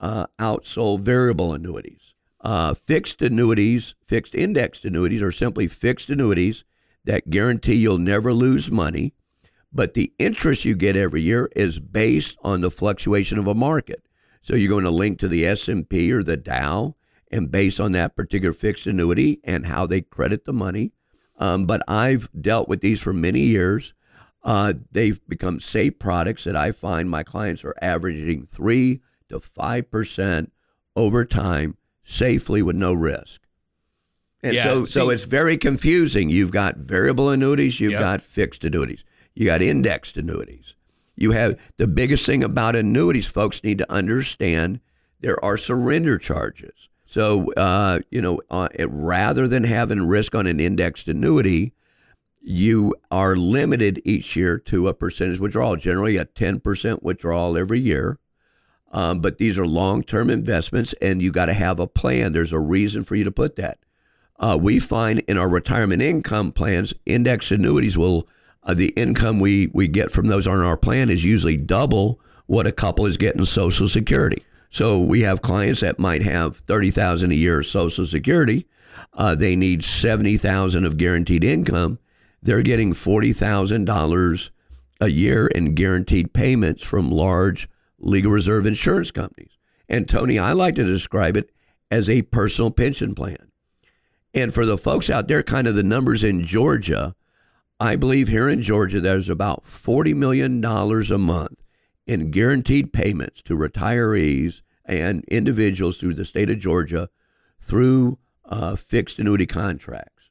uh, 0.00 0.26
outsold 0.40 1.02
variable 1.02 1.52
annuities. 1.52 2.14
Uh, 2.42 2.72
fixed 2.74 3.20
annuities, 3.20 3.94
fixed 4.06 4.34
indexed 4.34 4.84
annuities 4.84 5.22
are 5.22 5.32
simply 5.32 5.66
fixed 5.66 6.08
annuities 6.08 6.64
that 7.04 7.28
guarantee 7.30 7.74
you'll 7.74 7.98
never 7.98 8.32
lose 8.32 8.70
money, 8.70 9.12
but 9.72 9.94
the 9.94 10.12
interest 10.18 10.64
you 10.64 10.74
get 10.74 10.96
every 10.96 11.20
year 11.20 11.50
is 11.54 11.78
based 11.78 12.36
on 12.42 12.60
the 12.60 12.70
fluctuation 12.70 13.38
of 13.38 13.46
a 13.46 13.54
market. 13.54 14.02
So 14.42 14.54
you're 14.54 14.70
going 14.70 14.84
to 14.84 14.90
link 14.90 15.18
to 15.18 15.28
the 15.28 15.46
S&P 15.46 16.12
or 16.12 16.22
the 16.22 16.36
Dow 16.36 16.96
and 17.30 17.50
based 17.50 17.78
on 17.78 17.92
that 17.92 18.16
particular 18.16 18.52
fixed 18.52 18.86
annuity 18.86 19.40
and 19.44 19.66
how 19.66 19.86
they 19.86 20.00
credit 20.00 20.44
the 20.44 20.52
money. 20.52 20.92
Um, 21.38 21.66
but 21.66 21.82
I've 21.88 22.28
dealt 22.40 22.68
with 22.68 22.80
these 22.80 23.00
for 23.00 23.12
many 23.12 23.40
years. 23.40 23.94
Uh, 24.42 24.74
they've 24.90 25.20
become 25.28 25.60
safe 25.60 25.98
products 25.98 26.44
that 26.44 26.56
I 26.56 26.72
find 26.72 27.08
my 27.08 27.22
clients 27.22 27.64
are 27.64 27.76
averaging 27.82 28.46
three 28.46 29.00
to 29.28 29.40
five 29.40 29.90
percent 29.90 30.52
over 30.96 31.24
time 31.24 31.76
safely 32.02 32.62
with 32.62 32.76
no 32.76 32.92
risk. 32.92 33.40
And 34.42 34.54
yeah, 34.54 34.64
so, 34.64 34.84
see, 34.84 34.92
so 34.92 35.10
it's 35.10 35.24
very 35.24 35.56
confusing. 35.58 36.30
You've 36.30 36.52
got 36.52 36.76
variable 36.76 37.28
annuities, 37.28 37.78
you've 37.78 37.92
yep. 37.92 38.00
got 38.00 38.22
fixed 38.22 38.64
annuities, 38.64 39.04
you 39.34 39.46
got 39.46 39.62
indexed 39.62 40.16
annuities. 40.16 40.74
You 41.16 41.32
have 41.32 41.60
the 41.76 41.86
biggest 41.86 42.24
thing 42.24 42.42
about 42.42 42.76
annuities, 42.76 43.26
folks 43.26 43.62
need 43.62 43.78
to 43.78 43.92
understand 43.92 44.80
there 45.20 45.42
are 45.44 45.56
surrender 45.56 46.18
charges. 46.18 46.88
So, 47.04 47.52
uh, 47.54 48.00
you 48.10 48.22
know, 48.22 48.40
uh, 48.50 48.68
it, 48.74 48.88
rather 48.90 49.46
than 49.46 49.64
having 49.64 50.06
risk 50.06 50.34
on 50.34 50.46
an 50.46 50.60
indexed 50.60 51.08
annuity, 51.08 51.74
you 52.40 52.94
are 53.10 53.36
limited 53.36 54.00
each 54.04 54.34
year 54.36 54.58
to 54.58 54.88
a 54.88 54.94
percentage 54.94 55.40
withdrawal, 55.40 55.76
generally 55.76 56.16
a 56.16 56.24
10% 56.24 57.02
withdrawal 57.02 57.58
every 57.58 57.80
year. 57.80 58.18
Um, 58.92 59.20
but 59.20 59.38
these 59.38 59.56
are 59.56 59.66
long 59.66 60.02
term 60.02 60.30
investments, 60.30 60.94
and 61.00 61.22
you 61.22 61.30
got 61.30 61.46
to 61.46 61.52
have 61.52 61.78
a 61.78 61.86
plan. 61.86 62.32
There's 62.32 62.52
a 62.52 62.58
reason 62.58 63.04
for 63.04 63.14
you 63.14 63.24
to 63.24 63.30
put 63.30 63.56
that. 63.56 63.78
Uh, 64.38 64.58
we 64.60 64.78
find 64.78 65.20
in 65.20 65.38
our 65.38 65.48
retirement 65.48 66.02
income 66.02 66.50
plans, 66.50 66.94
index 67.06 67.50
annuities 67.50 67.96
will 67.96 68.28
uh, 68.64 68.74
the 68.74 68.88
income 68.88 69.38
we 69.38 69.68
we 69.72 69.88
get 69.88 70.10
from 70.10 70.26
those 70.26 70.46
on 70.46 70.60
our 70.60 70.76
plan 70.76 71.10
is 71.10 71.24
usually 71.24 71.56
double 71.56 72.20
what 72.46 72.66
a 72.66 72.72
couple 72.72 73.06
is 73.06 73.16
getting 73.16 73.44
Social 73.44 73.88
Security. 73.88 74.42
So 74.70 75.00
we 75.00 75.20
have 75.22 75.42
clients 75.42 75.80
that 75.80 75.98
might 75.98 76.22
have 76.22 76.56
thirty 76.56 76.90
thousand 76.90 77.32
a 77.32 77.36
year 77.36 77.62
Social 77.62 78.06
Security. 78.06 78.66
Uh, 79.14 79.34
they 79.34 79.56
need 79.56 79.84
seventy 79.84 80.36
thousand 80.36 80.84
of 80.84 80.96
guaranteed 80.96 81.44
income. 81.44 81.98
They're 82.42 82.62
getting 82.62 82.92
forty 82.92 83.32
thousand 83.32 83.84
dollars 83.84 84.50
a 85.00 85.08
year 85.08 85.46
in 85.46 85.74
guaranteed 85.74 86.32
payments 86.32 86.82
from 86.82 87.10
large 87.10 87.68
legal 88.00 88.32
reserve 88.32 88.66
insurance 88.66 89.10
companies. 89.10 89.58
And 89.88 90.08
Tony, 90.08 90.38
I 90.38 90.52
like 90.52 90.74
to 90.76 90.84
describe 90.84 91.36
it 91.36 91.50
as 91.90 92.08
a 92.08 92.22
personal 92.22 92.70
pension 92.70 93.14
plan. 93.14 93.50
And 94.32 94.54
for 94.54 94.64
the 94.64 94.78
folks 94.78 95.10
out 95.10 95.28
there, 95.28 95.42
kind 95.42 95.66
of 95.66 95.74
the 95.74 95.82
numbers 95.82 96.22
in 96.22 96.44
Georgia, 96.44 97.14
I 97.80 97.96
believe 97.96 98.28
here 98.28 98.48
in 98.48 98.62
Georgia, 98.62 99.00
there's 99.00 99.28
about 99.28 99.64
$40 99.64 100.14
million 100.14 100.64
a 100.64 101.18
month 101.18 101.64
in 102.06 102.30
guaranteed 102.30 102.92
payments 102.92 103.42
to 103.42 103.56
retirees 103.56 104.62
and 104.84 105.24
individuals 105.24 105.98
through 105.98 106.14
the 106.14 106.24
state 106.24 106.50
of 106.50 106.58
Georgia 106.58 107.08
through 107.60 108.18
uh, 108.44 108.76
fixed 108.76 109.18
annuity 109.18 109.46
contracts. 109.46 110.30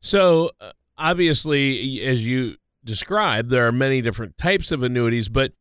So, 0.00 0.50
uh, 0.60 0.72
obviously, 0.96 2.02
as 2.02 2.26
you 2.26 2.56
described, 2.84 3.50
there 3.50 3.66
are 3.66 3.72
many 3.72 4.00
different 4.00 4.38
types 4.38 4.72
of 4.72 4.82
annuities, 4.82 5.28
but 5.28 5.52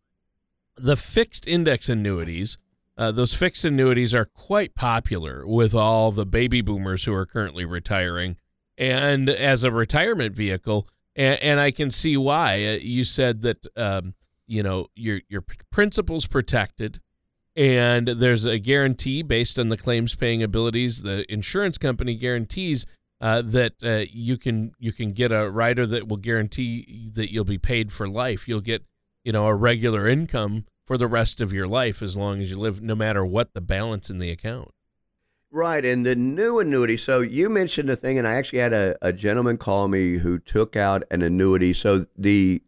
the 0.79 0.95
fixed 0.95 1.47
index 1.47 1.89
annuities, 1.89 2.57
uh, 2.97 3.11
those 3.11 3.33
fixed 3.33 3.63
annuities 3.65 4.13
are 4.13 4.25
quite 4.25 4.75
popular 4.75 5.47
with 5.47 5.73
all 5.73 6.11
the 6.11 6.25
baby 6.25 6.61
boomers 6.61 7.05
who 7.05 7.13
are 7.13 7.25
currently 7.25 7.65
retiring 7.65 8.37
and 8.77 9.29
as 9.29 9.63
a 9.63 9.71
retirement 9.71 10.35
vehicle. 10.35 10.87
And, 11.15 11.39
and 11.41 11.59
I 11.59 11.71
can 11.71 11.91
see 11.91 12.17
why. 12.17 12.65
Uh, 12.65 12.79
you 12.81 13.03
said 13.03 13.41
that, 13.41 13.65
um, 13.77 14.15
you 14.47 14.63
know, 14.63 14.87
your, 14.95 15.21
your 15.29 15.43
principal's 15.71 16.25
protected 16.25 16.99
and 17.55 18.07
there's 18.07 18.45
a 18.45 18.57
guarantee 18.57 19.21
based 19.21 19.59
on 19.59 19.69
the 19.69 19.77
claims 19.77 20.15
paying 20.15 20.41
abilities. 20.41 21.01
The 21.01 21.29
insurance 21.31 21.77
company 21.77 22.15
guarantees 22.15 22.85
uh, 23.19 23.41
that 23.45 23.73
uh, 23.83 24.05
you 24.11 24.37
can 24.37 24.71
you 24.79 24.93
can 24.93 25.11
get 25.11 25.31
a 25.31 25.49
rider 25.49 25.85
that 25.85 26.07
will 26.07 26.17
guarantee 26.17 27.09
that 27.13 27.33
you'll 27.33 27.43
be 27.43 27.57
paid 27.57 27.91
for 27.91 28.07
life. 28.07 28.47
You'll 28.47 28.61
get 28.61 28.85
you 29.23 29.31
know, 29.31 29.47
a 29.47 29.55
regular 29.55 30.07
income 30.07 30.65
for 30.85 30.97
the 30.97 31.07
rest 31.07 31.39
of 31.41 31.53
your 31.53 31.67
life 31.67 32.01
as 32.01 32.15
long 32.15 32.41
as 32.41 32.49
you 32.49 32.57
live, 32.57 32.81
no 32.81 32.95
matter 32.95 33.25
what 33.25 33.53
the 33.53 33.61
balance 33.61 34.09
in 34.09 34.19
the 34.19 34.31
account. 34.31 34.71
Right. 35.51 35.83
And 35.83 36.05
the 36.05 36.15
new 36.15 36.59
annuity. 36.59 36.97
So 36.97 37.21
you 37.21 37.49
mentioned 37.49 37.89
a 37.89 37.95
thing, 37.95 38.17
and 38.17 38.27
I 38.27 38.35
actually 38.35 38.59
had 38.59 38.73
a, 38.73 38.97
a 39.01 39.11
gentleman 39.11 39.57
call 39.57 39.87
me 39.87 40.17
who 40.17 40.37
took 40.37 40.75
out 40.75 41.03
an 41.09 41.21
annuity. 41.21 41.73
So 41.73 42.05
the 42.17 42.61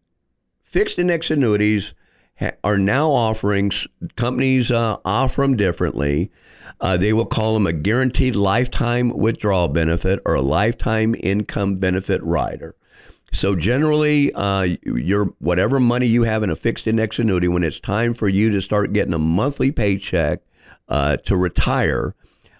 fixed 0.62 0.98
index 0.98 1.29
annuities 1.29 1.93
are 2.63 2.77
now 2.77 3.12
offering, 3.12 3.72
companies 4.15 4.72
uh, 4.72 4.98
offer 5.05 5.43
them 5.43 5.58
differently. 5.58 6.31
Uh, 6.79 6.98
they 6.98 7.13
will 7.13 7.25
call 7.25 7.53
them 7.53 7.67
a 7.67 7.74
guaranteed 7.74 8.36
lifetime 8.36 9.10
withdrawal 9.10 9.67
benefit 9.67 10.20
or 10.25 10.34
a 10.34 10.41
lifetime 10.41 11.15
income 11.20 11.75
benefit 11.75 12.24
rider. 12.24 12.75
So 13.32 13.56
generally, 13.56 14.34
uh, 14.34 14.76
your 14.84 15.26
whatever 15.40 15.80
money 15.80 16.06
you 16.06 16.24
have 16.24 16.44
in 16.44 16.50
a 16.50 16.56
fixed 16.56 16.86
index 16.86 17.18
annuity, 17.18 17.48
when 17.48 17.64
it's 17.64 17.80
time 17.80 18.14
for 18.14 18.28
you 18.28 18.50
to 18.52 18.62
start 18.62 18.94
getting 18.94 19.14
a 19.14 19.20
monthly 19.20 19.72
paycheck 19.72 20.42
uh, 20.90 21.18
to 21.18 21.38
retire, 21.38 22.14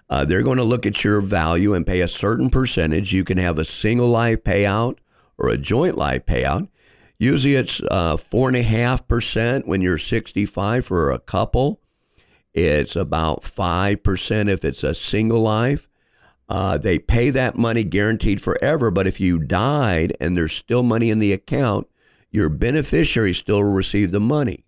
uh, 0.08 0.24
they're 0.24 0.42
going 0.42 0.58
to 0.58 0.64
look 0.64 0.86
at 0.86 1.04
your 1.04 1.20
value 1.20 1.74
and 1.74 1.86
pay 1.86 2.00
a 2.00 2.08
certain 2.08 2.48
percentage. 2.48 3.12
You 3.12 3.24
can 3.24 3.38
have 3.38 3.58
a 3.58 3.64
single 3.64 4.08
life 4.08 4.44
payout 4.44 4.98
or 5.36 5.50
a 5.50 5.58
joint 5.58 5.96
life 5.98 6.24
payout. 6.24 6.68
Usually, 7.18 7.54
it's 7.54 7.80
uh, 7.90 8.16
four 8.16 8.48
and 8.48 8.56
a 8.56 8.62
half 8.62 9.06
percent 9.06 9.68
when 9.68 9.82
you're 9.82 9.98
65 9.98 10.86
for 10.86 11.12
a 11.12 11.18
couple. 11.18 11.80
It's 12.54 12.96
about 12.96 13.44
five 13.44 14.02
percent 14.02 14.48
if 14.48 14.64
it's 14.64 14.82
a 14.82 14.94
single 14.94 15.40
life. 15.40 15.88
Uh, 16.52 16.76
they 16.76 16.98
pay 16.98 17.30
that 17.30 17.56
money 17.56 17.82
guaranteed 17.82 18.38
forever, 18.38 18.90
but 18.90 19.06
if 19.06 19.18
you 19.18 19.38
died 19.38 20.14
and 20.20 20.36
there's 20.36 20.52
still 20.52 20.82
money 20.82 21.08
in 21.08 21.18
the 21.18 21.32
account, 21.32 21.88
your 22.30 22.50
beneficiary 22.50 23.32
still 23.32 23.64
receive 23.64 24.10
the 24.10 24.20
money. 24.20 24.62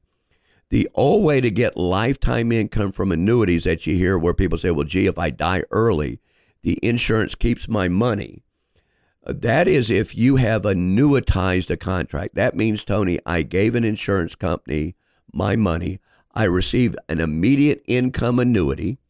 The 0.70 0.88
old 0.94 1.22
way 1.22 1.42
to 1.42 1.50
get 1.50 1.76
lifetime 1.76 2.52
income 2.52 2.90
from 2.92 3.12
annuities 3.12 3.64
that 3.64 3.86
you 3.86 3.98
hear 3.98 4.16
where 4.16 4.32
people 4.32 4.56
say, 4.56 4.70
well, 4.70 4.86
gee, 4.86 5.04
if 5.04 5.18
I 5.18 5.28
die 5.28 5.64
early, 5.70 6.20
the 6.62 6.78
insurance 6.82 7.34
keeps 7.34 7.68
my 7.68 7.90
money. 7.90 8.44
Uh, 9.26 9.34
that 9.36 9.68
is 9.68 9.90
if 9.90 10.16
you 10.16 10.36
have 10.36 10.62
annuitized 10.62 11.68
a 11.68 11.76
contract. 11.76 12.34
That 12.34 12.56
means, 12.56 12.82
Tony, 12.82 13.18
I 13.26 13.42
gave 13.42 13.74
an 13.74 13.84
insurance 13.84 14.34
company 14.34 14.96
my 15.34 15.54
money. 15.54 16.00
I 16.34 16.44
received 16.44 16.96
an 17.10 17.20
immediate 17.20 17.82
income 17.86 18.38
annuity 18.38 19.00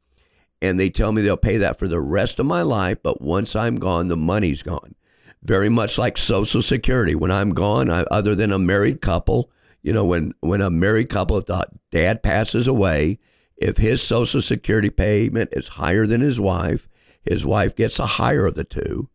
and 0.64 0.80
they 0.80 0.90
tell 0.90 1.12
me 1.12 1.22
they'll 1.22 1.36
pay 1.36 1.58
that 1.58 1.78
for 1.78 1.86
the 1.86 2.00
rest 2.00 2.40
of 2.40 2.46
my 2.46 2.62
life, 2.62 2.98
but 3.02 3.20
once 3.20 3.54
I'm 3.54 3.76
gone, 3.76 4.08
the 4.08 4.16
money's 4.16 4.62
gone. 4.62 4.94
Very 5.42 5.68
much 5.68 5.98
like 5.98 6.16
Social 6.16 6.62
Security. 6.62 7.14
When 7.14 7.30
I'm 7.30 7.52
gone, 7.52 7.90
I, 7.90 8.00
other 8.10 8.34
than 8.34 8.50
a 8.50 8.58
married 8.58 9.00
couple, 9.02 9.50
you 9.82 9.92
know, 9.92 10.04
when, 10.04 10.32
when 10.40 10.62
a 10.62 10.70
married 10.70 11.10
couple, 11.10 11.36
if 11.36 11.46
the 11.46 11.66
dad 11.90 12.22
passes 12.22 12.66
away, 12.66 13.18
if 13.56 13.76
his 13.76 14.02
Social 14.02 14.40
Security 14.40 14.90
payment 14.90 15.50
is 15.52 15.68
higher 15.68 16.06
than 16.06 16.22
his 16.22 16.40
wife, 16.40 16.88
his 17.22 17.44
wife 17.44 17.76
gets 17.76 17.98
a 17.98 18.06
higher 18.06 18.46
of 18.46 18.54
the 18.54 18.64
two. 18.64 19.08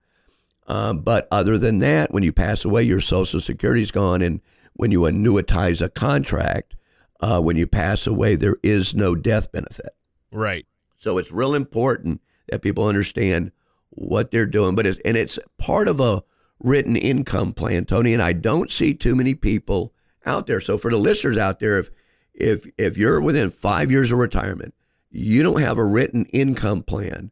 Um, 0.68 1.00
but 1.00 1.28
other 1.32 1.58
than 1.58 1.80
that, 1.80 2.12
when 2.12 2.22
you 2.22 2.32
pass 2.32 2.64
away, 2.64 2.84
your 2.84 3.02
Social 3.02 3.42
Security's 3.42 3.92
gone. 3.92 4.22
And 4.22 4.40
when 4.74 4.92
you 4.92 5.02
annuitize 5.02 5.82
a 5.82 5.90
contract, 5.90 6.76
uh, 7.22 7.42
when 7.42 7.58
you 7.58 7.66
pass 7.66 8.06
away, 8.06 8.36
there 8.36 8.58
is 8.62 8.94
no 8.94 9.16
death 9.16 9.52
benefit. 9.52 9.96
Right. 10.32 10.68
So 11.00 11.18
it's 11.18 11.32
real 11.32 11.56
important 11.56 12.22
that 12.50 12.62
people 12.62 12.86
understand 12.86 13.52
what 13.90 14.32
they're 14.32 14.46
doing. 14.46 14.76
But 14.76 14.86
it's, 14.86 15.00
and 15.04 15.18
it's 15.18 15.40
part 15.58 15.88
of 15.88 16.00
a 16.00 16.24
written 16.60 16.96
income 16.96 17.54
plan, 17.54 17.86
Tony. 17.86 18.14
And 18.14 18.22
I 18.22 18.34
don't 18.34 18.70
see 18.70 18.94
too 18.94 19.16
many 19.16 19.34
people 19.34 19.94
out 20.26 20.48
there. 20.48 20.62
So 20.62 20.78
for 20.78 20.92
the 20.92 20.98
listeners 20.98 21.38
out 21.38 21.60
there, 21.60 21.80
if 21.80 21.90
if 22.34 22.66
if 22.78 22.98
you're 22.98 23.20
within 23.20 23.50
five 23.50 23.92
years 23.92 24.12
of 24.12 24.20
retirement, 24.20 24.74
you 25.12 25.44
don't 25.44 25.62
have 25.62 25.78
a 25.78 25.86
written 25.86 26.26
income 26.26 26.84
plan 26.84 27.32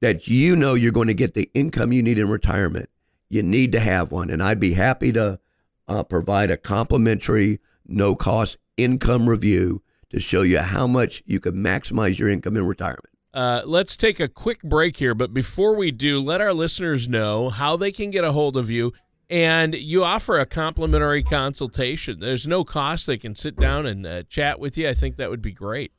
that 0.00 0.26
you 0.26 0.56
know 0.56 0.74
you're 0.74 0.92
going 0.92 1.08
to 1.08 1.14
get 1.14 1.34
the 1.34 1.50
income 1.54 1.92
you 1.92 2.02
need 2.02 2.18
in 2.18 2.28
retirement. 2.28 2.88
You 3.28 3.42
need 3.42 3.72
to 3.72 3.80
have 3.80 4.10
one, 4.10 4.30
and 4.30 4.42
I'd 4.42 4.58
be 4.58 4.72
happy 4.72 5.12
to 5.12 5.38
uh, 5.86 6.02
provide 6.02 6.50
a 6.50 6.56
complimentary, 6.56 7.60
no 7.86 8.16
cost 8.16 8.56
income 8.76 9.28
review 9.28 9.82
to 10.10 10.20
show 10.20 10.42
you 10.42 10.58
how 10.58 10.86
much 10.86 11.22
you 11.26 11.40
can 11.40 11.54
maximize 11.54 12.18
your 12.18 12.28
income 12.28 12.56
in 12.56 12.66
retirement. 12.66 13.06
Uh, 13.32 13.62
let's 13.64 13.96
take 13.96 14.18
a 14.18 14.28
quick 14.28 14.60
break 14.62 14.96
here, 14.96 15.14
but 15.14 15.32
before 15.32 15.76
we 15.76 15.90
do, 15.90 16.20
let 16.20 16.40
our 16.40 16.52
listeners 16.52 17.08
know 17.08 17.48
how 17.48 17.76
they 17.76 17.92
can 17.92 18.10
get 18.10 18.24
a 18.24 18.32
hold 18.32 18.56
of 18.56 18.70
you. 18.70 18.92
And 19.28 19.76
you 19.76 20.02
offer 20.02 20.40
a 20.40 20.46
complimentary 20.46 21.22
consultation. 21.22 22.18
There's 22.18 22.48
no 22.48 22.64
cost. 22.64 23.06
They 23.06 23.16
can 23.16 23.36
sit 23.36 23.54
down 23.54 23.86
and 23.86 24.04
uh, 24.04 24.22
chat 24.24 24.58
with 24.58 24.76
you. 24.76 24.88
I 24.88 24.94
think 24.94 25.16
that 25.16 25.30
would 25.30 25.40
be 25.40 25.52
great. 25.52 25.92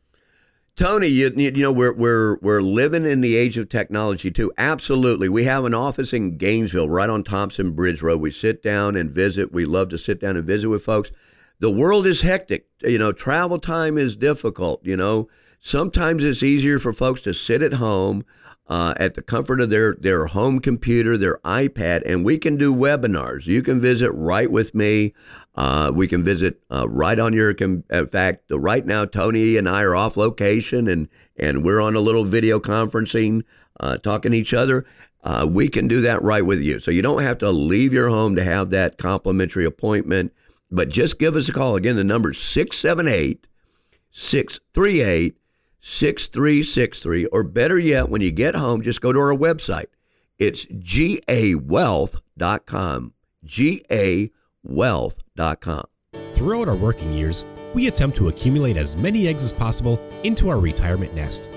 Tony, 0.75 1.08
you, 1.08 1.32
you 1.36 1.51
know 1.51 1.72
we're 1.72 1.94
we're 1.94 2.38
we're 2.41 2.62
living 2.62 3.06
in 3.06 3.22
the 3.22 3.36
age 3.38 3.58
of 3.58 3.70
technology 3.70 4.32
too. 4.32 4.51
Absolutely, 4.58 5.30
we 5.30 5.46
have 5.46 5.63
an 5.63 5.74
office 5.74 6.12
in 6.12 6.38
Gainesville, 6.38 6.89
right 6.89 7.10
on 7.10 7.24
Thompson 7.24 7.72
Bridge 7.72 8.01
Road. 8.01 8.20
We 8.20 8.32
sit 8.32 8.63
down 8.63 8.98
and 8.98 9.12
visit. 9.12 9.53
We 9.53 9.63
love 9.63 9.89
to 9.89 9.98
sit 9.98 10.20
down 10.20 10.36
and 10.36 10.46
visit 10.46 10.70
with 10.70 10.84
folks 10.84 11.12
the 11.62 11.72
world 11.72 12.06
is 12.08 12.22
hectic. 12.22 12.65
You 12.82 12.98
know, 12.98 13.13
travel 13.13 13.60
time 13.60 13.98
is 13.98 14.15
difficult. 14.15 14.84
You 14.84 14.98
know, 14.98 15.30
sometimes 15.60 16.24
it's 16.24 16.44
easier 16.44 16.80
for 16.80 16.91
folks 16.91 17.22
to 17.22 17.34
sit 17.34 17.62
at 17.62 17.74
home 17.74 18.25
uh, 18.68 18.96
at 18.98 19.13
the 19.13 19.22
comfort 19.22 19.62
of 19.62 19.70
their, 19.70 19.94
their 19.94 20.25
home 20.25 20.60
computer, 20.60 21.18
their 21.18 21.38
iPad, 21.46 22.01
and 22.06 22.25
we 22.25 22.39
can 22.39 22.58
do 22.58 22.74
webinars. 22.74 23.46
You 23.46 23.62
can 23.62 23.80
visit 23.80 24.12
right 24.12 24.50
with 24.50 24.74
me. 24.74 25.13
Uh, 25.56 25.91
we 25.94 26.08
can 26.08 26.24
visit 26.24 26.60
uh, 26.72 26.89
right 26.89 27.20
on 27.20 27.34
your. 27.34 27.53
Com- 27.53 27.84
in 27.91 28.08
fact, 28.08 28.46
right 28.50 28.86
now, 28.86 29.06
Tony 29.06 29.56
and 29.56 29.70
I 29.70 29.84
are 29.84 29.96
off 29.96 30.18
location, 30.18 30.88
and 30.88 31.10
and 31.38 31.63
we're 31.63 31.82
on 31.82 31.96
a 31.96 32.00
little 32.00 32.24
video 32.24 32.60
conferencing, 32.60 33.44
uh, 33.80 33.98
talking 33.98 34.32
to 34.32 34.38
each 34.38 34.53
other. 34.53 34.86
Uh, 35.24 35.48
we 35.48 35.68
can 35.68 35.88
do 35.88 36.01
that 36.01 36.24
right 36.24 36.46
with 36.46 36.62
you, 36.62 36.80
so 36.80 36.89
you 36.89 37.03
don't 37.03 37.22
have 37.22 37.38
to 37.39 37.51
leave 37.51 37.94
your 37.94 38.10
home 38.10 38.36
to 38.36 38.44
have 38.44 38.72
that 38.72 38.98
complimentary 38.98 39.65
appointment. 39.65 40.34
But 40.72 40.90
just 40.90 41.20
give 41.20 41.36
us 41.36 41.50
a 41.50 41.54
call. 41.54 41.75
Again, 41.75 41.98
the 41.98 42.04
number 42.04 42.32
is 42.32 42.40
678 42.40 43.46
638 44.12 45.38
6363. 45.82 47.25
Or 47.28 47.44
better 47.44 47.78
yet, 47.78 48.10
when 48.10 48.22
you 48.22 48.32
get 48.32 48.56
home, 48.56 48.82
just 48.82 49.01
go 49.01 49.12
to 49.12 49.20
our 49.20 49.36
website. 49.36 49.88
It's 50.40 50.66
gawealth.com. 50.66 53.13
gawealth.com. 53.46 55.84
Throughout 56.34 56.68
our 56.68 56.75
working 56.75 57.13
years, 57.13 57.46
we 57.74 57.88
attempt 57.88 58.18
to 58.18 58.28
accumulate 58.30 58.78
as 58.78 58.98
many 58.98 59.28
eggs 59.28 59.44
as 59.44 59.54
possible 59.54 60.00
into 60.24 60.50
our 60.50 60.60
retirement 60.60 61.13
nest. 61.13 61.48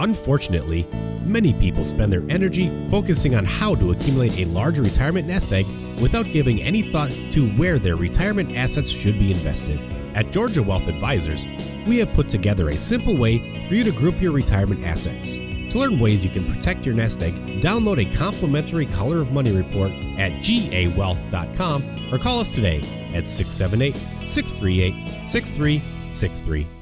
Unfortunately, 0.00 0.86
many 1.26 1.52
people 1.52 1.84
spend 1.84 2.10
their 2.10 2.24
energy 2.30 2.70
focusing 2.90 3.34
on 3.34 3.44
how 3.44 3.74
to 3.74 3.92
accumulate 3.92 4.38
a 4.38 4.46
large 4.46 4.78
retirement 4.78 5.28
nest 5.28 5.52
egg 5.52 5.66
without 6.00 6.24
giving 6.24 6.62
any 6.62 6.80
thought 6.90 7.10
to 7.32 7.46
where 7.50 7.78
their 7.78 7.96
retirement 7.96 8.56
assets 8.56 8.88
should 8.88 9.18
be 9.18 9.30
invested. 9.30 9.78
At 10.14 10.32
Georgia 10.32 10.62
Wealth 10.62 10.88
Advisors, 10.88 11.46
we 11.86 11.98
have 11.98 12.12
put 12.14 12.30
together 12.30 12.70
a 12.70 12.78
simple 12.78 13.14
way 13.14 13.62
for 13.68 13.74
you 13.74 13.84
to 13.84 13.92
group 13.92 14.18
your 14.22 14.32
retirement 14.32 14.84
assets. 14.84 15.34
To 15.72 15.78
learn 15.78 15.98
ways 15.98 16.24
you 16.24 16.30
can 16.30 16.50
protect 16.50 16.86
your 16.86 16.94
nest 16.94 17.22
egg, 17.22 17.34
download 17.60 18.00
a 18.00 18.16
complimentary 18.16 18.86
Color 18.86 19.20
of 19.20 19.32
Money 19.32 19.52
report 19.52 19.92
at 20.18 20.32
gawealth.com 20.42 22.12
or 22.12 22.18
call 22.18 22.40
us 22.40 22.54
today 22.54 22.78
at 23.14 23.26
678 23.26 23.94
638 24.26 25.26
6363. 25.26 26.79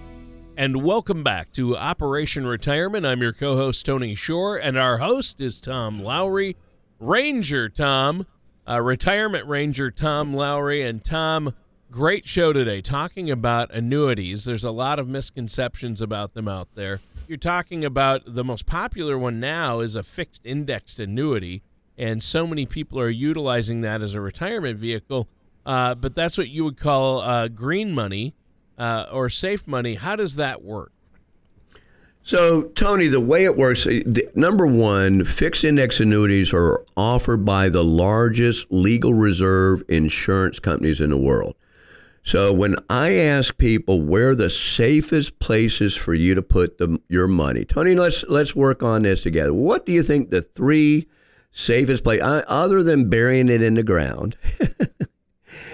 And 0.59 0.83
welcome 0.83 1.23
back 1.23 1.53
to 1.53 1.77
Operation 1.77 2.45
Retirement. 2.45 3.07
I'm 3.07 3.23
your 3.23 3.33
co 3.33 3.55
host, 3.55 3.87
Tony 3.87 4.17
Shore, 4.17 4.57
and 4.57 4.77
our 4.77 4.99
host 4.99 5.41
is 5.41 5.61
Tom 5.61 6.03
Lowry, 6.03 6.57
Ranger 6.99 7.69
Tom, 7.69 8.27
uh, 8.69 8.81
Retirement 8.81 9.47
Ranger 9.47 9.93
Tom 9.93 10.35
Lowry. 10.35 10.83
And 10.83 11.05
Tom, 11.05 11.55
great 11.93 12.27
show 12.27 12.53
today 12.53 12.81
talking 12.81 13.31
about 13.31 13.73
annuities. 13.73 14.47
There's 14.47 14.65
a 14.65 14.73
lot 14.73 14.99
of 14.99 15.07
misconceptions 15.07 16.03
about 16.03 16.35
them 16.35 16.49
out 16.49 16.75
there. 16.75 16.99
You're 17.29 17.39
talking 17.39 17.85
about 17.85 18.23
the 18.27 18.43
most 18.43 18.67
popular 18.67 19.17
one 19.17 19.39
now 19.39 19.79
is 19.79 19.95
a 19.95 20.03
fixed 20.03 20.45
indexed 20.45 20.99
annuity, 20.99 21.63
and 21.97 22.21
so 22.21 22.49
many 22.49 22.67
people 22.67 22.99
are 22.99 23.09
utilizing 23.09 23.83
that 23.83 24.03
as 24.03 24.15
a 24.15 24.21
retirement 24.21 24.77
vehicle. 24.77 25.29
Uh, 25.65 25.95
but 25.95 26.17
that's 26.17 26.37
what 26.37 26.49
you 26.49 26.65
would 26.65 26.79
call 26.79 27.21
uh, 27.21 27.47
green 27.47 27.93
money 27.95 28.35
uh, 28.79 29.07
or 29.11 29.29
safe 29.29 29.67
money. 29.67 29.95
How 29.95 30.17
does 30.17 30.37
that 30.37 30.63
work? 30.63 30.93
So, 32.29 32.65
Tony, 32.75 33.07
the 33.07 33.21
way 33.21 33.45
it 33.45 33.57
works, 33.57 33.87
uh, 33.87 34.01
number 34.35 34.67
one, 34.67 35.25
fixed 35.25 35.65
index 35.65 35.99
annuities 35.99 36.53
are 36.53 36.85
offered 36.95 37.47
by 37.47 37.71
the 37.71 37.83
largest 37.83 38.67
legal 38.71 39.15
reserve 39.15 39.83
insurance 39.89 40.59
companies 40.59 41.01
in 41.01 41.09
the 41.09 41.17
world. 41.17 41.57
So, 42.25 42.53
when 42.53 42.77
I 42.91 43.15
ask 43.15 43.57
people 43.57 44.03
where 44.03 44.35
the 44.35 44.51
safest 44.51 45.39
places 45.39 45.97
for 45.97 46.13
you 46.13 46.35
to 46.35 46.43
put 46.43 46.77
the, 46.77 47.01
your 47.09 47.29
money, 47.29 47.65
Tony, 47.65 47.95
let's 47.95 48.23
let's 48.29 48.55
work 48.55 48.83
on 48.83 49.05
this 49.05 49.23
together. 49.23 49.55
What 49.55 49.87
do 49.87 49.93
you 49.93 50.03
think 50.03 50.29
the 50.29 50.43
three 50.43 51.09
safest 51.51 52.05
place, 52.05 52.21
uh, 52.21 52.43
other 52.47 52.83
than 52.83 53.09
burying 53.09 53.49
it 53.49 53.63
in 53.63 53.73
the 53.73 53.83
ground? 53.83 54.37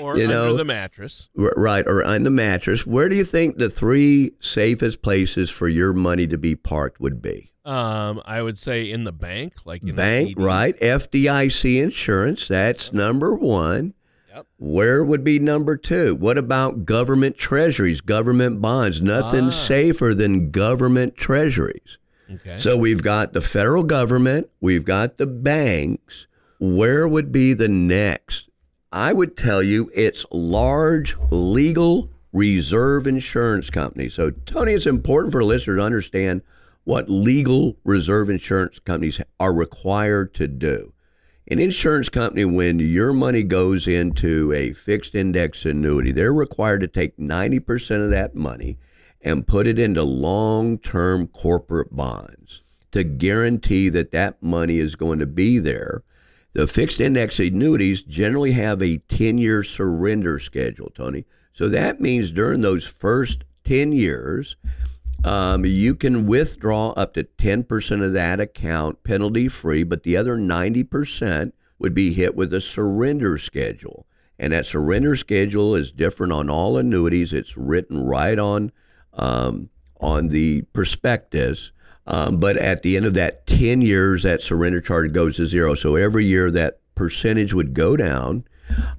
or 0.01 0.19
you 0.19 0.27
know, 0.27 0.57
the 0.57 0.65
mattress. 0.65 1.29
Right, 1.35 1.87
or 1.87 2.05
on 2.05 2.23
the 2.23 2.31
mattress. 2.31 2.87
Where 2.87 3.09
do 3.09 3.17
you 3.17 3.25
think 3.25 3.59
the 3.59 3.71
three 3.71 4.33
safest 4.41 5.03
places 5.03 5.51
for 5.51 5.69
your 5.69 5.93
money 5.93 6.27
to 6.27 6.39
be 6.39 6.57
parked 6.57 7.01
would 7.01 7.21
be? 7.23 7.53
Um, 7.65 8.21
I 8.27 8.43
would 8.43 8.59
say 8.59 8.91
in 8.91 9.05
the 9.05 9.13
bank, 9.13 9.55
like 9.65 9.83
in 9.83 9.97
bank, 9.97 10.35
right? 10.39 10.79
FDIC 10.81 11.83
insurance. 11.83 12.49
That's 12.49 12.87
yep. 12.87 12.95
number 12.95 13.35
one. 13.35 13.95
Yep. 14.35 14.47
Where 14.59 15.05
would 15.05 15.25
be 15.25 15.39
number 15.39 15.77
two? 15.77 16.15
What 16.17 16.37
about 16.37 16.85
government 16.85 17.39
treasuries, 17.39 18.01
government 18.01 18.61
bonds? 18.61 19.01
Nothing 19.01 19.47
ah. 19.47 19.51
safer 19.51 20.13
than 20.13 20.51
government 20.51 21.17
treasuries. 21.17 21.99
Okay. 22.31 22.59
So 22.59 22.77
we've 22.77 23.03
got 23.03 23.33
the 23.33 23.41
federal 23.41 23.85
government, 23.85 24.51
we've 24.61 24.85
got 24.85 25.17
the 25.17 25.27
banks. 25.27 26.27
Where 26.59 27.07
would 27.07 27.31
be 27.31 27.53
the 27.53 27.69
next? 27.69 28.49
I 28.95 29.13
would 29.13 29.37
tell 29.37 29.61
you 29.61 29.91
it's 29.93 30.25
large 30.31 31.17
legal 31.31 32.11
reserve 32.33 33.09
insurance 33.09 33.69
companies. 33.69 34.15
So, 34.15 34.31
Tony, 34.31 34.73
it's 34.73 34.87
important 34.87 35.33
for 35.33 35.43
listeners 35.43 35.81
to 35.81 35.85
understand 35.85 36.43
what 36.85 37.11
legal 37.11 37.77
reserve 37.83 38.31
insurance 38.31 38.79
companies 38.79 39.21
are 39.41 39.53
required 39.53 40.33
to 40.35 40.47
do. 40.47 40.93
An 41.51 41.59
insurance 41.59 42.09
company, 42.09 42.45
when 42.45 42.79
your 42.79 43.13
money 43.13 43.43
goes 43.43 43.89
into 43.89 44.53
a 44.53 44.73
fixed 44.73 45.17
index 45.17 45.65
annuity, 45.65 46.13
they're 46.13 46.33
required 46.33 46.83
to 46.83 46.87
take 46.87 47.17
90% 47.17 48.05
of 48.05 48.11
that 48.11 48.37
money 48.37 48.79
and 49.21 49.45
put 49.45 49.67
it 49.67 49.77
into 49.77 50.05
long 50.05 50.79
term 50.79 51.27
corporate 51.27 51.97
bonds 51.97 52.63
to 52.93 53.03
guarantee 53.03 53.89
that 53.89 54.13
that 54.13 54.41
money 54.41 54.79
is 54.79 54.95
going 54.95 55.19
to 55.19 55.27
be 55.27 55.59
there 55.59 56.05
the 56.55 56.67
fixed 56.67 57.01
index 57.01 57.39
annuities 57.39 58.03
generally 58.03 58.53
have 58.53 58.81
a 58.81 58.99
10 58.99 59.39
year 59.39 59.63
surrender 59.63 60.39
schedule, 60.39 60.91
Tony. 60.95 61.27
So 61.53 61.69
that 61.69 62.01
means 62.01 62.31
during 62.31 62.63
those 62.63 62.87
first 62.87 63.45
10 63.65 63.93
years, 63.93 64.57
um, 65.25 65.65
you 65.65 65.95
can 65.95 66.27
withdraw 66.27 66.91
up 66.91 67.15
to 67.15 67.25
10% 67.25 68.05
of 68.05 68.13
that 68.13 68.41
account 68.41 69.03
penalty 69.05 69.49
free, 69.49 69.83
but 69.83 70.03
the 70.03 70.17
other 70.17 70.37
90% 70.37 71.53
would 71.79 71.95
be 71.95 72.13
hit 72.13 72.35
with 72.35 72.53
a 72.53 72.61
surrender 72.61 73.39
schedule. 73.39 74.07
And 74.39 74.53
that 74.53 74.67
surrender 74.67 75.17
schedule 75.17 75.75
is 75.75 75.93
different 75.93 76.33
on 76.33 76.51
all 76.51 76.77
annuities. 76.77 77.33
It's 77.33 77.57
written 77.57 78.05
right 78.05 78.39
on 78.39 78.73
um, 79.13 79.71
on 80.01 80.29
the 80.29 80.63
prospectus. 80.73 81.73
Um, 82.07 82.39
but 82.39 82.57
at 82.57 82.83
the 82.83 82.97
end 82.97 83.07
of 83.07 83.15
that 83.15 83.47
10 83.47 83.81
years, 83.81 84.23
that 84.25 84.43
surrender 84.43 84.81
charge 84.81 85.13
goes 85.13 85.37
to 85.37 85.47
zero. 85.47 85.75
So 85.75 85.97
every 85.97 86.27
year 86.27 86.51
that 86.51 86.81
percentage 86.95 87.55
would 87.55 87.75
go 87.75 87.97
down. 87.97 88.45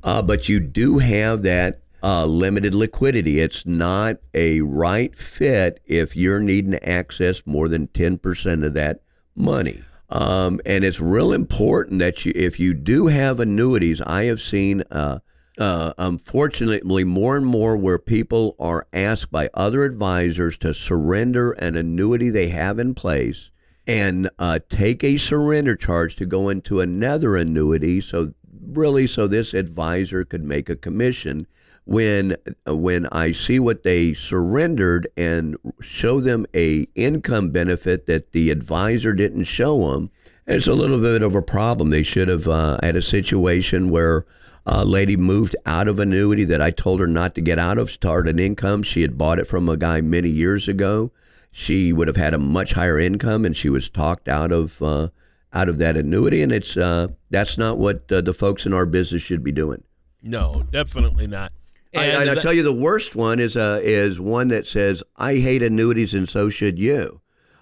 Uh, 0.03 0.21
but 0.21 0.49
you 0.49 0.59
do 0.59 0.99
have 0.99 1.43
that 1.43 1.81
uh, 2.03 2.25
limited 2.25 2.73
liquidity. 2.73 3.39
It's 3.39 3.65
not 3.65 4.17
a 4.33 4.61
right 4.61 5.15
fit 5.17 5.81
if 5.85 6.15
you're 6.15 6.39
needing 6.39 6.71
to 6.71 6.89
access 6.89 7.41
more 7.45 7.67
than 7.67 7.87
10% 7.89 8.65
of 8.65 8.73
that 8.75 9.01
money. 9.35 9.81
Um, 10.09 10.61
and 10.65 10.83
it's 10.83 10.99
real 10.99 11.33
important 11.33 11.99
that 11.99 12.25
you, 12.25 12.31
if 12.35 12.59
you 12.59 12.73
do 12.73 13.07
have 13.07 13.39
annuities, 13.39 14.01
I 14.01 14.25
have 14.25 14.39
seen 14.39 14.83
uh, 14.91 15.19
uh, 15.57 15.93
unfortunately 15.97 17.03
more 17.03 17.37
and 17.37 17.45
more 17.45 17.77
where 17.77 17.99
people 17.99 18.55
are 18.59 18.87
asked 18.93 19.31
by 19.31 19.49
other 19.53 19.83
advisors 19.83 20.57
to 20.57 20.73
surrender 20.73 21.51
an 21.53 21.75
annuity 21.75 22.29
they 22.29 22.49
have 22.49 22.79
in 22.79 22.93
place 22.93 23.51
and 23.87 24.29
uh, 24.39 24.59
take 24.69 25.03
a 25.03 25.17
surrender 25.17 25.75
charge 25.75 26.15
to 26.15 26.25
go 26.25 26.49
into 26.49 26.81
another 26.81 27.35
annuity. 27.35 28.01
So 28.01 28.33
really, 28.67 29.07
so 29.07 29.27
this 29.27 29.53
advisor 29.53 30.25
could 30.25 30.43
make 30.43 30.69
a 30.69 30.75
commission. 30.75 31.47
When 31.87 32.35
when 32.65 33.05
I 33.11 33.31
see 33.31 33.59
what 33.59 33.83
they 33.83 34.15
surrendered 34.15 35.07
and 35.15 35.55
show 35.81 36.19
them 36.19 36.47
a 36.55 36.87
income 36.95 37.51
benefit 37.51 38.07
that 38.07 38.31
the 38.31 38.49
advisor 38.49 39.13
didn't 39.13 39.43
show 39.43 39.91
them, 39.91 40.09
it's 40.47 40.65
a 40.65 40.73
little 40.73 40.99
bit 40.99 41.21
of 41.21 41.35
a 41.35 41.43
problem. 41.43 41.91
They 41.91 42.01
should 42.01 42.27
have 42.27 42.47
uh, 42.47 42.79
had 42.81 42.95
a 42.95 43.03
situation 43.03 43.91
where 43.91 44.25
a 44.65 44.83
lady 44.83 45.15
moved 45.15 45.55
out 45.65 45.87
of 45.87 45.99
annuity 45.99 46.43
that 46.45 46.61
I 46.61 46.71
told 46.71 46.99
her 46.99 47.07
not 47.07 47.35
to 47.35 47.41
get 47.41 47.59
out 47.59 47.77
of, 47.77 47.91
started 47.91 48.31
an 48.31 48.39
income. 48.39 48.81
She 48.83 49.01
had 49.01 49.17
bought 49.17 49.39
it 49.39 49.45
from 49.45 49.69
a 49.69 49.77
guy 49.77 50.01
many 50.01 50.29
years 50.29 50.67
ago. 50.67 51.11
She 51.51 51.93
would 51.93 52.07
have 52.07 52.17
had 52.17 52.33
a 52.33 52.39
much 52.39 52.73
higher 52.73 52.99
income, 52.99 53.45
and 53.45 53.55
she 53.55 53.69
was 53.69 53.89
talked 53.89 54.27
out 54.27 54.51
of 54.51 54.81
uh, 54.81 55.09
out 55.53 55.69
of 55.69 55.77
that 55.77 55.95
annuity. 55.95 56.41
And 56.41 56.51
it's 56.51 56.75
uh, 56.75 57.09
that's 57.29 57.57
not 57.57 57.77
what 57.77 58.11
uh, 58.11 58.21
the 58.21 58.33
folks 58.33 58.65
in 58.65 58.73
our 58.73 58.85
business 58.85 59.21
should 59.21 59.43
be 59.43 59.51
doing. 59.51 59.83
No, 60.21 60.65
definitely 60.71 61.27
not. 61.27 61.53
And, 61.93 62.17
I, 62.17 62.25
I, 62.25 62.31
I 62.31 62.35
tell 62.35 62.51
you, 62.51 62.63
the 62.63 62.73
worst 62.73 63.15
one 63.15 63.39
is 63.39 63.55
uh, 63.55 63.79
is 63.83 64.19
one 64.19 64.49
that 64.49 64.67
says, 64.67 65.03
"I 65.15 65.35
hate 65.35 65.63
annuities, 65.63 66.13
and 66.13 66.27
so 66.27 66.49
should 66.49 66.79
you." 66.79 67.21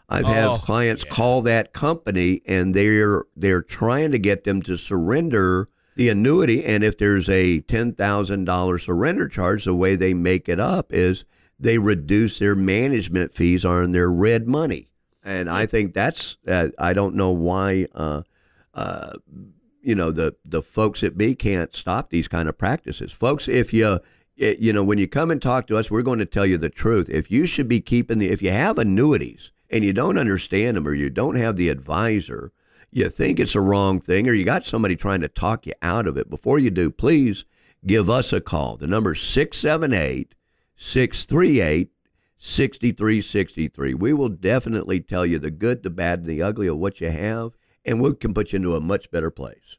I've 0.10 0.26
oh, 0.26 0.28
had 0.28 0.62
clients 0.62 1.04
yeah. 1.06 1.12
call 1.12 1.42
that 1.44 1.74
company, 1.74 2.42
and 2.48 2.74
they're 2.74 3.26
they're 3.36 3.62
trying 3.62 4.12
to 4.12 4.20
get 4.20 4.44
them 4.46 4.62
to 4.64 4.78
surrender 4.78 5.70
the 5.96 6.10
annuity. 6.10 6.64
And 6.66 6.84
if 6.84 6.98
there's 6.98 7.30
a 7.30 7.62
$10,000 7.62 8.82
surrender 8.82 9.28
charge, 9.28 9.66
the 9.66 9.76
way 9.76 9.96
they 9.96 10.14
make 10.14 10.50
it 10.50 10.60
up 10.60 10.94
is 10.94 11.26
they 11.60 11.78
reduce 11.78 12.40
their 12.40 12.56
management 12.56 13.34
fees 13.34 13.64
on 13.64 13.92
their 13.92 14.12
red 14.12 14.48
money. 14.48 14.90
And 15.24 15.50
I 15.50 15.66
think 15.66 15.94
that's, 15.94 16.38
uh, 16.48 16.70
I 16.78 16.94
don't 16.94 17.16
know 17.16 17.32
why, 17.32 17.88
uh, 17.96 18.24
uh, 18.74 19.14
you 19.82 19.96
know, 19.96 20.12
the, 20.12 20.36
the 20.44 20.62
folks 20.62 21.04
at 21.04 21.18
B 21.18 21.36
can't 21.36 21.74
stop 21.76 22.10
these 22.10 22.28
kind 22.28 22.50
of 22.50 22.58
practices. 22.58 23.14
Folks, 23.14 23.48
if 23.48 23.74
you, 23.74 24.00
you 24.36 24.74
know, 24.74 24.84
when 24.84 24.98
you 24.98 25.08
come 25.08 25.32
and 25.32 25.42
talk 25.42 25.68
to 25.68 25.78
us, 25.78 25.92
we're 25.92 26.02
going 26.02 26.20
to 26.20 26.26
tell 26.26 26.46
you 26.46 26.58
the 26.58 26.70
truth. 26.70 27.10
If 27.10 27.32
you 27.32 27.46
should 27.46 27.68
be 27.68 27.80
keeping 27.80 28.20
the, 28.20 28.30
if 28.30 28.42
you 28.42 28.52
have 28.52 28.78
annuities 28.78 29.52
and 29.70 29.84
you 29.84 29.94
don't 29.94 30.18
understand 30.18 30.76
them 30.76 30.88
or 30.88 30.94
you 30.94 31.10
don't 31.10 31.36
have 31.36 31.56
the 31.56 31.70
advisor, 31.70 32.52
you 32.94 33.10
think 33.10 33.40
it's 33.40 33.56
a 33.56 33.62
wrong 33.62 34.00
thing 34.00 34.28
or 34.28 34.34
you 34.34 34.46
got 34.46 34.66
somebody 34.66 34.96
trying 34.96 35.22
to 35.22 35.28
talk 35.28 35.66
you 35.66 35.74
out 35.82 36.08
of 36.08 36.18
it, 36.18 36.30
before 36.30 36.60
you 36.60 36.70
do, 36.70 36.92
please 36.92 37.46
give 37.86 38.10
us 38.10 38.32
a 38.32 38.42
call. 38.42 38.78
The 38.78 38.88
number 38.88 39.14
is 39.14 39.22
678 39.22 40.36
638 40.76 41.90
6363. 42.38 43.94
We 43.94 44.14
will 44.14 44.30
definitely 44.30 45.00
tell 45.00 45.26
you 45.26 45.40
the 45.40 45.52
good, 45.52 45.84
the 45.84 45.90
bad, 45.90 46.20
and 46.20 46.28
the 46.28 46.42
ugly 46.42 46.68
of 46.68 46.78
what 46.78 47.00
you 47.00 47.10
have, 47.10 47.52
and 47.86 48.02
we 48.02 48.14
can 48.16 48.34
put 48.34 48.52
you 48.52 48.58
into 48.58 48.76
a 48.76 48.82
much 48.82 49.10
better 49.12 49.32
place. 49.32 49.78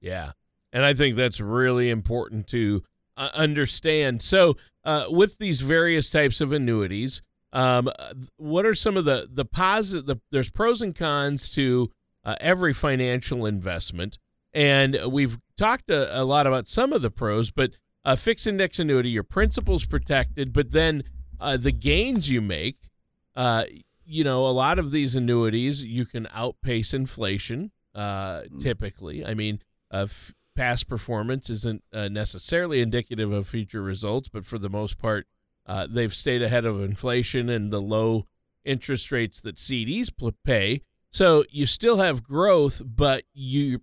Yeah. 0.00 0.32
And 0.72 0.84
I 0.84 0.94
think 0.94 1.16
that's 1.16 1.40
really 1.40 1.90
important 1.90 2.46
to 2.48 2.84
uh, 3.16 3.28
understand. 3.34 4.22
So, 4.22 4.56
uh, 4.84 5.06
with 5.08 5.38
these 5.38 5.60
various 5.60 6.10
types 6.10 6.40
of 6.40 6.52
annuities, 6.52 7.22
um, 7.52 7.90
what 8.36 8.64
are 8.66 8.74
some 8.74 8.96
of 8.96 9.04
the 9.04 9.28
the 9.30 9.44
positive? 9.44 10.06
The, 10.06 10.20
there's 10.30 10.50
pros 10.50 10.82
and 10.82 10.94
cons 10.94 11.50
to 11.50 11.90
uh, 12.26 12.34
every 12.40 12.74
financial 12.74 13.46
investment, 13.46 14.18
and 14.52 14.98
we've 15.08 15.38
talked 15.56 15.90
a, 15.90 16.20
a, 16.20 16.24
lot 16.24 16.46
about 16.46 16.66
some 16.66 16.92
of 16.92 17.00
the 17.00 17.10
pros. 17.10 17.50
But 17.50 17.70
a 18.04 18.16
fixed 18.16 18.46
index 18.46 18.78
annuity, 18.78 19.10
your 19.10 19.22
principal's 19.22 19.86
protected, 19.86 20.52
but 20.52 20.72
then 20.72 21.04
uh, 21.40 21.56
the 21.56 21.72
gains 21.72 22.28
you 22.28 22.42
make. 22.42 22.90
Uh, 23.34 23.64
you 24.04 24.24
know, 24.24 24.46
a 24.46 24.50
lot 24.50 24.78
of 24.78 24.92
these 24.92 25.16
annuities 25.16 25.84
you 25.84 26.04
can 26.04 26.28
outpace 26.32 26.92
inflation. 26.92 27.70
Uh, 27.94 28.42
mm. 28.42 28.62
typically, 28.62 29.24
I 29.24 29.34
mean, 29.34 29.62
f- 29.90 30.34
past 30.54 30.88
performance 30.88 31.48
isn't 31.48 31.82
uh, 31.92 32.08
necessarily 32.08 32.80
indicative 32.80 33.32
of 33.32 33.48
future 33.48 33.82
results, 33.82 34.28
but 34.28 34.44
for 34.44 34.58
the 34.58 34.68
most 34.68 34.98
part, 34.98 35.26
uh, 35.66 35.86
they've 35.88 36.14
stayed 36.14 36.42
ahead 36.42 36.64
of 36.64 36.82
inflation 36.82 37.48
and 37.48 37.72
the 37.72 37.80
low 37.80 38.26
interest 38.64 39.10
rates 39.10 39.40
that 39.40 39.56
CDs 39.56 40.10
pay. 40.44 40.82
So 41.10 41.44
you 41.50 41.66
still 41.66 41.98
have 41.98 42.22
growth, 42.22 42.82
but 42.84 43.24
you, 43.32 43.62
your 43.62 43.80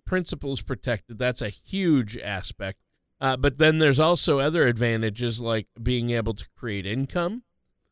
is 0.52 0.62
protected. 0.62 1.18
That's 1.18 1.42
a 1.42 1.48
huge 1.48 2.16
aspect. 2.18 2.78
Uh, 3.20 3.36
but 3.36 3.58
then 3.58 3.78
there's 3.78 4.00
also 4.00 4.38
other 4.38 4.66
advantages 4.66 5.40
like 5.40 5.66
being 5.82 6.10
able 6.10 6.34
to 6.34 6.46
create 6.56 6.86
income 6.86 7.42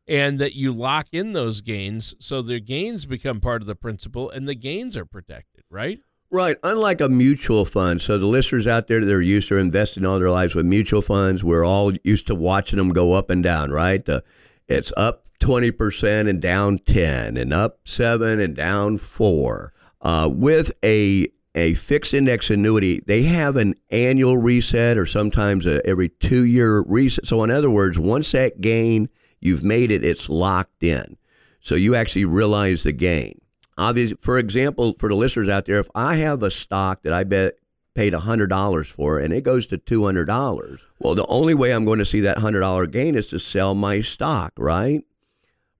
and 0.07 0.39
that 0.39 0.55
you 0.55 0.73
lock 0.73 1.07
in 1.13 1.33
those 1.33 1.61
gains 1.61 2.15
so 2.19 2.43
the 2.43 2.61
gains 2.61 3.07
become 3.07 3.41
part 3.41 3.63
of 3.63 3.67
the 3.67 3.75
principal 3.75 4.29
and 4.31 4.47
the 4.47 4.55
gains 4.55 4.97
are 4.97 5.07
protected, 5.07 5.65
right? 5.71 6.01
Right. 6.31 6.57
Unlike 6.63 7.03
a 7.03 7.09
mutual 7.11 7.67
fund. 7.67 8.01
So 8.01 8.17
the 8.17 8.27
listeners 8.27 8.67
out 8.67 8.89
there 8.89 9.05
that 9.05 9.13
are 9.13 9.21
used 9.21 9.49
to 9.49 9.59
investing 9.59 10.07
all 10.07 10.19
their 10.19 10.31
lives 10.31 10.55
with 10.55 10.65
mutual 10.65 11.03
funds, 11.03 11.45
we're 11.45 11.65
all 11.65 11.93
used 12.05 12.27
to 12.29 12.35
watching 12.35 12.79
them 12.79 12.89
go 12.89 13.13
up 13.13 13.29
and 13.29 13.43
down, 13.43 13.71
right? 13.71 14.03
The, 14.03 14.25
it's 14.73 14.93
up 14.97 15.27
20% 15.41 16.29
and 16.29 16.41
down 16.41 16.79
10 16.79 17.37
and 17.37 17.53
up 17.53 17.81
7 17.85 18.41
and 18.41 18.57
down 18.57 18.99
4. 18.99 19.73
Uh, 20.01 20.29
with 20.33 20.73
a 20.85 21.29
a 21.55 21.75
fixed 21.75 22.15
index 22.15 22.49
annuity, 22.49 23.01
they 23.07 23.23
have 23.25 23.57
an 23.57 23.75
annual 23.91 24.39
reset 24.39 24.97
or 24.97 25.05
sometimes 25.05 25.67
a, 25.67 25.87
every 25.87 26.09
two 26.09 26.45
year 26.45 26.81
reset. 26.81 27.27
So, 27.27 27.45
in 27.45 27.51
other 27.51 27.69
words, 27.71 27.99
once 27.99 28.33
that 28.33 28.63
gain, 28.63 29.11
you've 29.41 29.63
made 29.63 29.91
it, 29.91 30.03
it's 30.03 30.31
locked 30.31 30.83
in. 30.83 31.17
So 31.61 31.75
you 31.75 31.95
actually 31.95 32.25
realize 32.25 32.83
the 32.83 32.93
gain. 32.93 33.41
Obviously, 33.79 34.17
for 34.21 34.39
example, 34.39 34.95
for 34.99 35.09
the 35.09 35.15
listeners 35.15 35.49
out 35.49 35.67
there, 35.67 35.79
if 35.79 35.89
I 35.95 36.17
have 36.17 36.43
a 36.43 36.51
stock 36.51 37.03
that 37.03 37.13
I 37.13 37.25
bet 37.25 37.55
paid 37.95 38.13
$100 38.13 38.87
for 38.87 39.19
and 39.19 39.33
it 39.33 39.43
goes 39.43 39.67
to 39.69 39.79
$200, 39.79 40.79
well, 40.99 41.15
the 41.15 41.27
only 41.27 41.55
way 41.55 41.73
I'm 41.73 41.85
going 41.85 41.99
to 41.99 42.07
see 42.07 42.21
that 42.21 42.39
$100 42.39 42.91
gain 42.91 43.15
is 43.15 43.27
to 43.29 43.39
sell 43.39 43.75
my 43.75 44.01
stock, 44.01 44.53
right? 44.57 45.05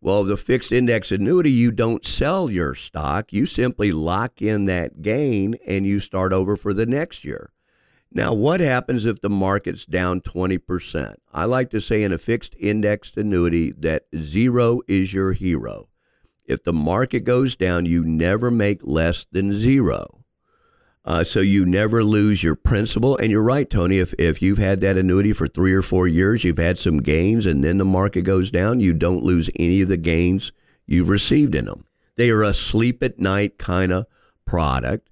Well, 0.01 0.25
the 0.25 0.37
fixed 0.37 0.73
index 0.73 1.13
annuity, 1.13 1.53
you 1.53 1.71
don't 1.71 2.05
sell 2.05 2.51
your 2.51 2.75
stock. 2.75 3.33
You 3.33 3.47
simply 3.47 3.93
lock 3.93 4.43
in 4.43 4.65
that 4.65 5.01
gain 5.01 5.55
and 5.65 5.87
you 5.87 6.01
start 6.01 6.33
over 6.33 6.57
for 6.57 6.75
the 6.75 6.87
next 6.87 7.25
year. 7.25 7.53
Now, 8.11 8.35
what 8.35 8.61
happens 8.61 9.07
if 9.07 9.21
the 9.21 9.31
market's 9.31 9.87
down 9.87 10.21
20%? 10.21 11.15
I 11.33 11.45
like 11.45 11.71
to 11.71 11.81
say 11.81 12.03
in 12.03 12.13
a 12.13 12.19
fixed 12.19 12.57
indexed 12.59 13.17
annuity 13.17 13.73
that 13.79 14.07
zero 14.17 14.81
is 14.89 15.15
your 15.15 15.33
hero. 15.33 15.89
If 16.45 16.65
the 16.65 16.73
market 16.73 17.21
goes 17.21 17.55
down, 17.55 17.87
you 17.87 18.05
never 18.05 18.51
make 18.51 18.81
less 18.83 19.25
than 19.31 19.53
zero. 19.53 20.22
Uh, 21.05 21.25
so 21.25 21.41
you 21.41 21.67
never 21.67 22.05
lose 22.05 22.43
your 22.43 22.55
principal. 22.55 23.17
And 23.17 23.31
you're 23.31 23.43
right, 23.43 23.69
Tony. 23.69 23.99
If, 23.99 24.15
if 24.19 24.41
you've 24.41 24.59
had 24.59 24.81
that 24.83 24.97
annuity 24.97 25.33
for 25.33 25.49
three 25.49 25.75
or 25.75 25.83
four 25.83 26.07
years, 26.07 26.45
you've 26.45 26.59
had 26.59 26.79
some 26.79 27.03
gains, 27.03 27.47
and 27.47 27.65
then 27.65 27.79
the 27.79 27.85
market 27.85 28.23
goes 28.23 28.51
down, 28.51 28.81
you 28.81 28.93
don't 28.93 29.25
lose 29.25 29.51
any 29.57 29.81
of 29.83 29.89
the 29.89 29.97
gains 29.97 30.53
you've 30.87 31.09
received 31.09 31.55
in 31.55 31.65
them. 31.65 31.85
They 32.17 32.31
are 32.31 32.43
a 32.43 32.55
sleep 32.55 33.03
at 33.03 33.19
night 33.19 33.59
kind 33.59 33.93
of 33.93 34.07
product. 34.47 35.09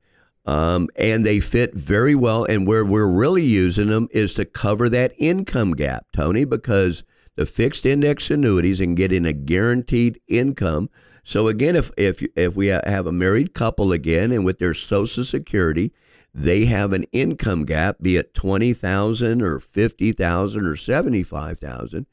Um, 0.46 0.88
and 0.96 1.24
they 1.24 1.38
fit 1.38 1.74
very 1.74 2.14
well. 2.14 2.44
And 2.44 2.66
where 2.66 2.85
we're 2.85 3.07
really 3.07 3.44
using 3.44 3.88
them 3.88 4.09
is 4.11 4.35
to 4.35 4.44
cover 4.44 4.88
that 4.88 5.12
income 5.18 5.72
gap, 5.72 6.07
Tony, 6.12 6.44
because 6.44 7.05
the 7.37 7.46
fixed 7.46 7.87
index 7.87 8.31
annuities 8.31 8.81
and 8.81 8.96
getting 8.96 9.26
a 9.26 9.33
guaranteed 9.33 10.20
income 10.29 10.88
so 11.24 11.48
again, 11.48 11.76
if 11.76 11.90
if 11.96 12.22
if 12.37 12.54
we 12.56 12.68
have 12.68 13.06
a 13.06 13.12
married 13.12 13.54
couple 13.54 13.92
again, 13.92 14.33
and 14.33 14.44
with 14.44 14.59
their 14.59 14.74
Social 14.74 15.24
Security, 15.24 15.92
they 16.35 16.64
have 16.66 16.92
an 16.92 17.04
income 17.12 17.64
gap, 17.64 17.96
be 18.00 18.16
it 18.16 18.35
twenty 18.35 18.72
thousand 18.72 19.42
or 19.42 19.61
fifty 19.61 20.12
thousand 20.12 20.66
or 20.66 20.76
seventy 20.76 21.22
five 21.22 21.59
thousand. 21.59 22.06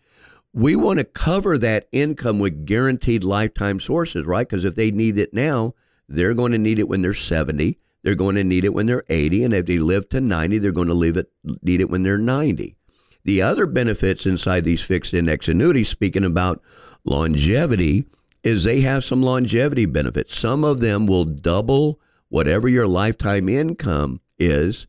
We 0.54 0.76
want 0.76 1.00
to 1.00 1.06
cover 1.06 1.58
that 1.58 1.88
income 1.92 2.40
with 2.40 2.66
guaranteed 2.66 3.24
lifetime 3.24 3.80
sources, 3.80 4.26
right? 4.26 4.48
Because 4.48 4.64
if 4.64 4.76
they 4.76 4.92
need 4.92 5.18
it 5.18 5.34
now, 5.34 5.76
they're 6.08 6.34
going 6.34 6.52
to 6.52 6.58
need 6.58 6.80
it 6.80 6.88
when 6.88 7.02
they're 7.02 7.14
seventy. 7.14 7.80
They're 8.04 8.16
going 8.16 8.36
to 8.36 8.44
need 8.44 8.66
it 8.66 8.74
when 8.74 8.86
they're 8.86 9.04
eighty, 9.10 9.44
and 9.44 9.54
if 9.54 9.66
they 9.66 9.78
live 9.80 10.10
to 10.10 10.22
ninety, 10.22 10.58
they're 10.58 10.72
going 10.72 10.88
to 10.88 10.94
leave 10.94 11.18
it 11.18 11.32
need 11.62 11.82
it 11.82 11.90
when 11.90 12.04
they're 12.04 12.18
ninety. 12.18 12.76
The 13.24 13.42
other 13.42 13.66
benefits 13.66 14.26
inside 14.26 14.64
these 14.64 14.82
fixed 14.82 15.14
index 15.14 15.48
annuities, 15.48 15.90
speaking 15.90 16.24
about 16.24 16.62
longevity 17.04 18.06
is 18.44 18.64
they 18.64 18.82
have 18.82 19.04
some 19.04 19.22
longevity 19.22 19.86
benefits. 19.86 20.38
Some 20.38 20.64
of 20.64 20.80
them 20.80 21.06
will 21.06 21.26
double 21.26 22.00
whatever 22.30 22.68
your 22.68 22.88
lifetime 22.88 23.50
income 23.50 24.22
is 24.38 24.88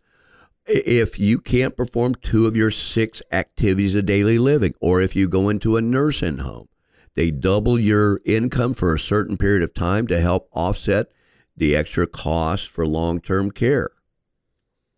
if 0.67 1.19
you 1.19 1.39
can't 1.39 1.77
perform 1.77 2.15
two 2.17 2.47
of 2.47 2.57
your 2.57 2.71
six 2.71 3.23
activities 3.33 3.95
of 3.95 4.07
daily 4.07 4.39
living, 4.39 4.75
or 4.81 5.01
if 5.01 5.17
you 5.17 5.29
go 5.29 5.49
into 5.49 5.77
a 5.77 5.81
nursing 5.81 6.39
home. 6.39 6.69
They 7.15 7.31
double 7.31 7.81
your 7.81 8.21
income 8.25 8.75
for 8.75 8.95
a 8.95 8.99
certain 8.99 9.37
period 9.37 9.63
of 9.63 9.75
time 9.75 10.07
to 10.09 10.21
help 10.21 10.49
offset 10.53 11.09
the 11.57 11.75
extra 11.75 12.07
cost 12.07 12.69
for 12.69 12.87
long 12.87 13.21
term 13.21 13.51
care. 13.51 13.91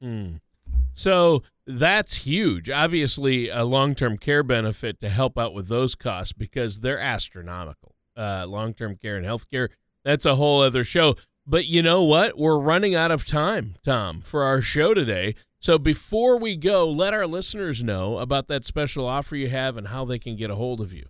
Mm. 0.02 0.40
So 0.92 1.42
that's 1.66 2.26
huge. 2.26 2.68
Obviously, 2.68 3.48
a 3.48 3.64
long 3.64 3.94
term 3.94 4.18
care 4.18 4.42
benefit 4.42 5.00
to 5.00 5.08
help 5.08 5.38
out 5.38 5.54
with 5.54 5.68
those 5.68 5.94
costs 5.94 6.32
because 6.32 6.80
they're 6.80 7.00
astronomical 7.00 7.89
uh, 8.16 8.46
long 8.46 8.74
term 8.74 8.96
care 8.96 9.16
and 9.16 9.26
healthcare. 9.26 9.68
That's 10.04 10.26
a 10.26 10.36
whole 10.36 10.62
other 10.62 10.84
show. 10.84 11.16
But 11.46 11.66
you 11.66 11.82
know 11.82 12.04
what? 12.04 12.38
We're 12.38 12.58
running 12.58 12.94
out 12.94 13.10
of 13.10 13.26
time, 13.26 13.76
Tom, 13.84 14.20
for 14.20 14.44
our 14.44 14.62
show 14.62 14.94
today. 14.94 15.34
So 15.58 15.78
before 15.78 16.38
we 16.38 16.56
go, 16.56 16.88
let 16.88 17.12
our 17.12 17.26
listeners 17.26 17.82
know 17.82 18.18
about 18.18 18.48
that 18.48 18.64
special 18.64 19.06
offer 19.06 19.36
you 19.36 19.48
have 19.48 19.76
and 19.76 19.88
how 19.88 20.04
they 20.04 20.18
can 20.18 20.36
get 20.36 20.50
a 20.50 20.54
hold 20.54 20.80
of 20.80 20.92
you. 20.92 21.06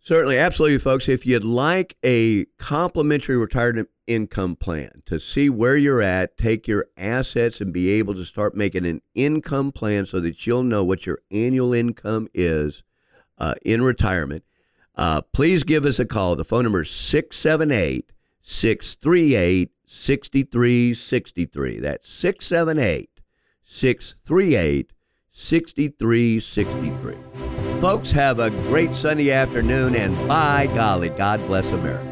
Certainly, 0.00 0.36
absolutely, 0.36 0.78
folks. 0.78 1.08
If 1.08 1.24
you'd 1.24 1.44
like 1.44 1.96
a 2.04 2.44
complimentary 2.58 3.36
retirement 3.36 3.88
income 4.06 4.56
plan 4.56 5.02
to 5.06 5.18
see 5.18 5.48
where 5.48 5.76
you're 5.76 6.02
at, 6.02 6.36
take 6.36 6.68
your 6.68 6.86
assets, 6.96 7.60
and 7.60 7.72
be 7.72 7.88
able 7.90 8.14
to 8.14 8.24
start 8.24 8.54
making 8.54 8.84
an 8.84 9.00
income 9.14 9.72
plan 9.72 10.04
so 10.04 10.20
that 10.20 10.46
you'll 10.46 10.62
know 10.62 10.84
what 10.84 11.06
your 11.06 11.20
annual 11.30 11.72
income 11.72 12.28
is 12.34 12.82
uh, 13.38 13.54
in 13.64 13.80
retirement, 13.80 14.44
uh, 14.96 15.22
please 15.32 15.64
give 15.64 15.84
us 15.84 15.98
a 15.98 16.06
call. 16.06 16.36
The 16.36 16.44
phone 16.44 16.62
number 16.64 16.82
is 16.82 16.90
678 16.90 18.12
638 18.42 19.70
6363. 19.86 21.80
That's 21.80 22.08
678 22.08 23.10
638 23.64 24.92
6363. 25.30 27.16
Folks, 27.80 28.12
have 28.12 28.38
a 28.38 28.50
great 28.50 28.94
sunny 28.94 29.30
afternoon, 29.32 29.96
and 29.96 30.16
by 30.28 30.68
golly, 30.68 31.08
God 31.10 31.44
bless 31.46 31.70
America. 31.70 32.10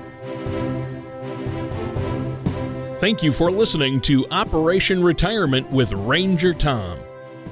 Thank 2.98 3.22
you 3.22 3.32
for 3.32 3.50
listening 3.50 4.00
to 4.02 4.26
Operation 4.30 5.02
Retirement 5.02 5.70
with 5.70 5.92
Ranger 5.92 6.54
Tom. 6.54 6.98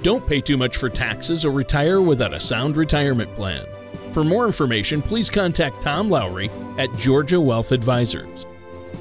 Don't 0.02 0.26
pay 0.26 0.40
too 0.40 0.56
much 0.56 0.76
for 0.76 0.88
taxes 0.88 1.44
or 1.44 1.50
retire 1.50 2.00
without 2.00 2.32
a 2.32 2.40
sound 2.40 2.76
retirement 2.76 3.32
plan. 3.34 3.66
For 4.12 4.24
more 4.24 4.46
information, 4.46 5.02
please 5.02 5.30
contact 5.30 5.82
Tom 5.82 6.10
Lowry 6.10 6.50
at 6.78 6.94
Georgia 6.96 7.40
Wealth 7.40 7.72
Advisors. 7.72 8.46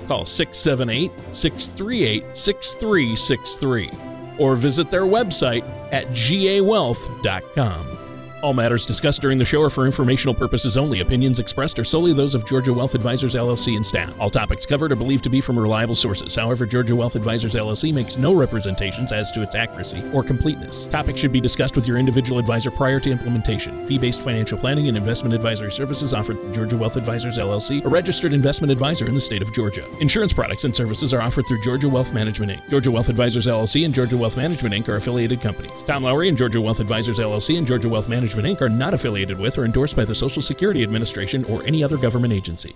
Call 0.08 0.26
678 0.26 1.12
638 1.34 2.38
6363 2.38 3.91
or 4.38 4.56
visit 4.56 4.89
their 4.89 5.04
website 5.04 5.63
at 5.91 6.08
gawealth.com. 6.10 8.09
All 8.41 8.54
matters 8.54 8.86
discussed 8.86 9.21
during 9.21 9.38
the 9.38 9.43
show 9.43 9.62
are 9.62 9.69
for 9.69 9.86
informational 9.86 10.34
purposes 10.34 10.78
only. 10.78 11.02
Opinions 11.02 11.39
expressed 11.39 11.78
are 11.78 11.84
solely 11.84 12.13
those 12.13 12.36
of 12.36 12.45
Georgia 12.45 12.71
Wealth 12.71 12.95
Advisors 12.95 13.36
LLC 13.36 13.75
and 13.75 13.86
staff. 13.86 14.17
All 14.17 14.30
topics 14.30 14.65
covered 14.65 14.93
are 14.93 14.95
believed 14.95 15.25
to 15.25 15.30
be 15.30 15.41
from 15.41 15.60
reliable 15.60 15.95
sources. 15.95 16.36
However, 16.36 16.65
Georgia 16.65 16.95
Wealth 16.95 17.17
Advisors 17.17 17.54
LLC 17.54 17.93
makes 17.93 18.17
no 18.17 18.34
representations 18.34 19.12
as 19.12 19.30
to 19.32 19.41
its 19.41 19.56
accuracy 19.56 20.10
or 20.13 20.23
completeness. 20.23 20.88
Topics 20.88 21.19
should 21.19 21.34
be 21.34 21.41
discussed 21.41 21.75
with 21.75 21.86
your 21.86 21.97
individual 21.97 22.39
advisor 22.39 22.71
prior 22.71 23.02
to 23.02 23.12
implementation. 23.12 23.86
Fee-based 23.88 24.21
financial 24.21 24.58
planning 24.58 24.88
and 24.88 24.95
investment 24.95 25.36
advisory 25.36 25.71
services 25.71 26.13
offered 26.13 26.39
through 26.39 26.54
Georgia 26.54 26.78
Wealth 26.78 26.95
Advisors 26.95 27.38
LLC, 27.38 27.84
a 27.84 27.89
registered 27.89 28.32
investment 28.32 28.71
advisor 28.71 29.06
in 29.06 29.15
the 29.15 29.21
state 29.21 29.41
of 29.41 29.54
Georgia. 29.54 29.86
Insurance 29.99 30.32
products 30.32 30.63
and 30.63 30.73
services 30.73 31.13
are 31.13 31.21
offered 31.21 31.45
through 31.45 31.62
Georgia 31.62 31.89
Wealth 31.89 32.13
Management 32.13 32.54
Inc. 32.54 32.69
Georgia 32.69 32.89
Wealth 32.89 33.10
Advisors 33.10 33.47
LLC 33.47 33.84
and 33.84 33.93
Georgia 33.93 34.15
Wealth 34.15 34.38
Management 34.38 34.73
Inc. 34.73 34.88
are 34.88 34.95
affiliated 34.95 35.41
companies. 35.41 35.82
Tom 35.82 36.04
Lowry 36.04 36.30
and 36.30 36.38
Georgia 36.38 36.62
Wealth 36.62 36.80
Advisors 36.80 37.19
LLC 37.19 37.58
and 37.58 37.67
Georgia 37.67 37.89
Wealth 37.89 38.08
Management 38.30 38.60
Inc. 38.60 38.62
are 38.62 38.70
not 38.70 38.94
affiliated 38.94 39.39
with 39.39 39.58
or 39.58 39.65
endorsed 39.65 39.96
by 39.96 40.06
the 40.06 40.13
Social 40.13 40.39
Security 40.39 40.84
Administration 40.84 41.44
or 41.46 41.63
any 41.63 41.84
other 41.84 41.98
government 41.98 42.32
agency. 42.32 42.76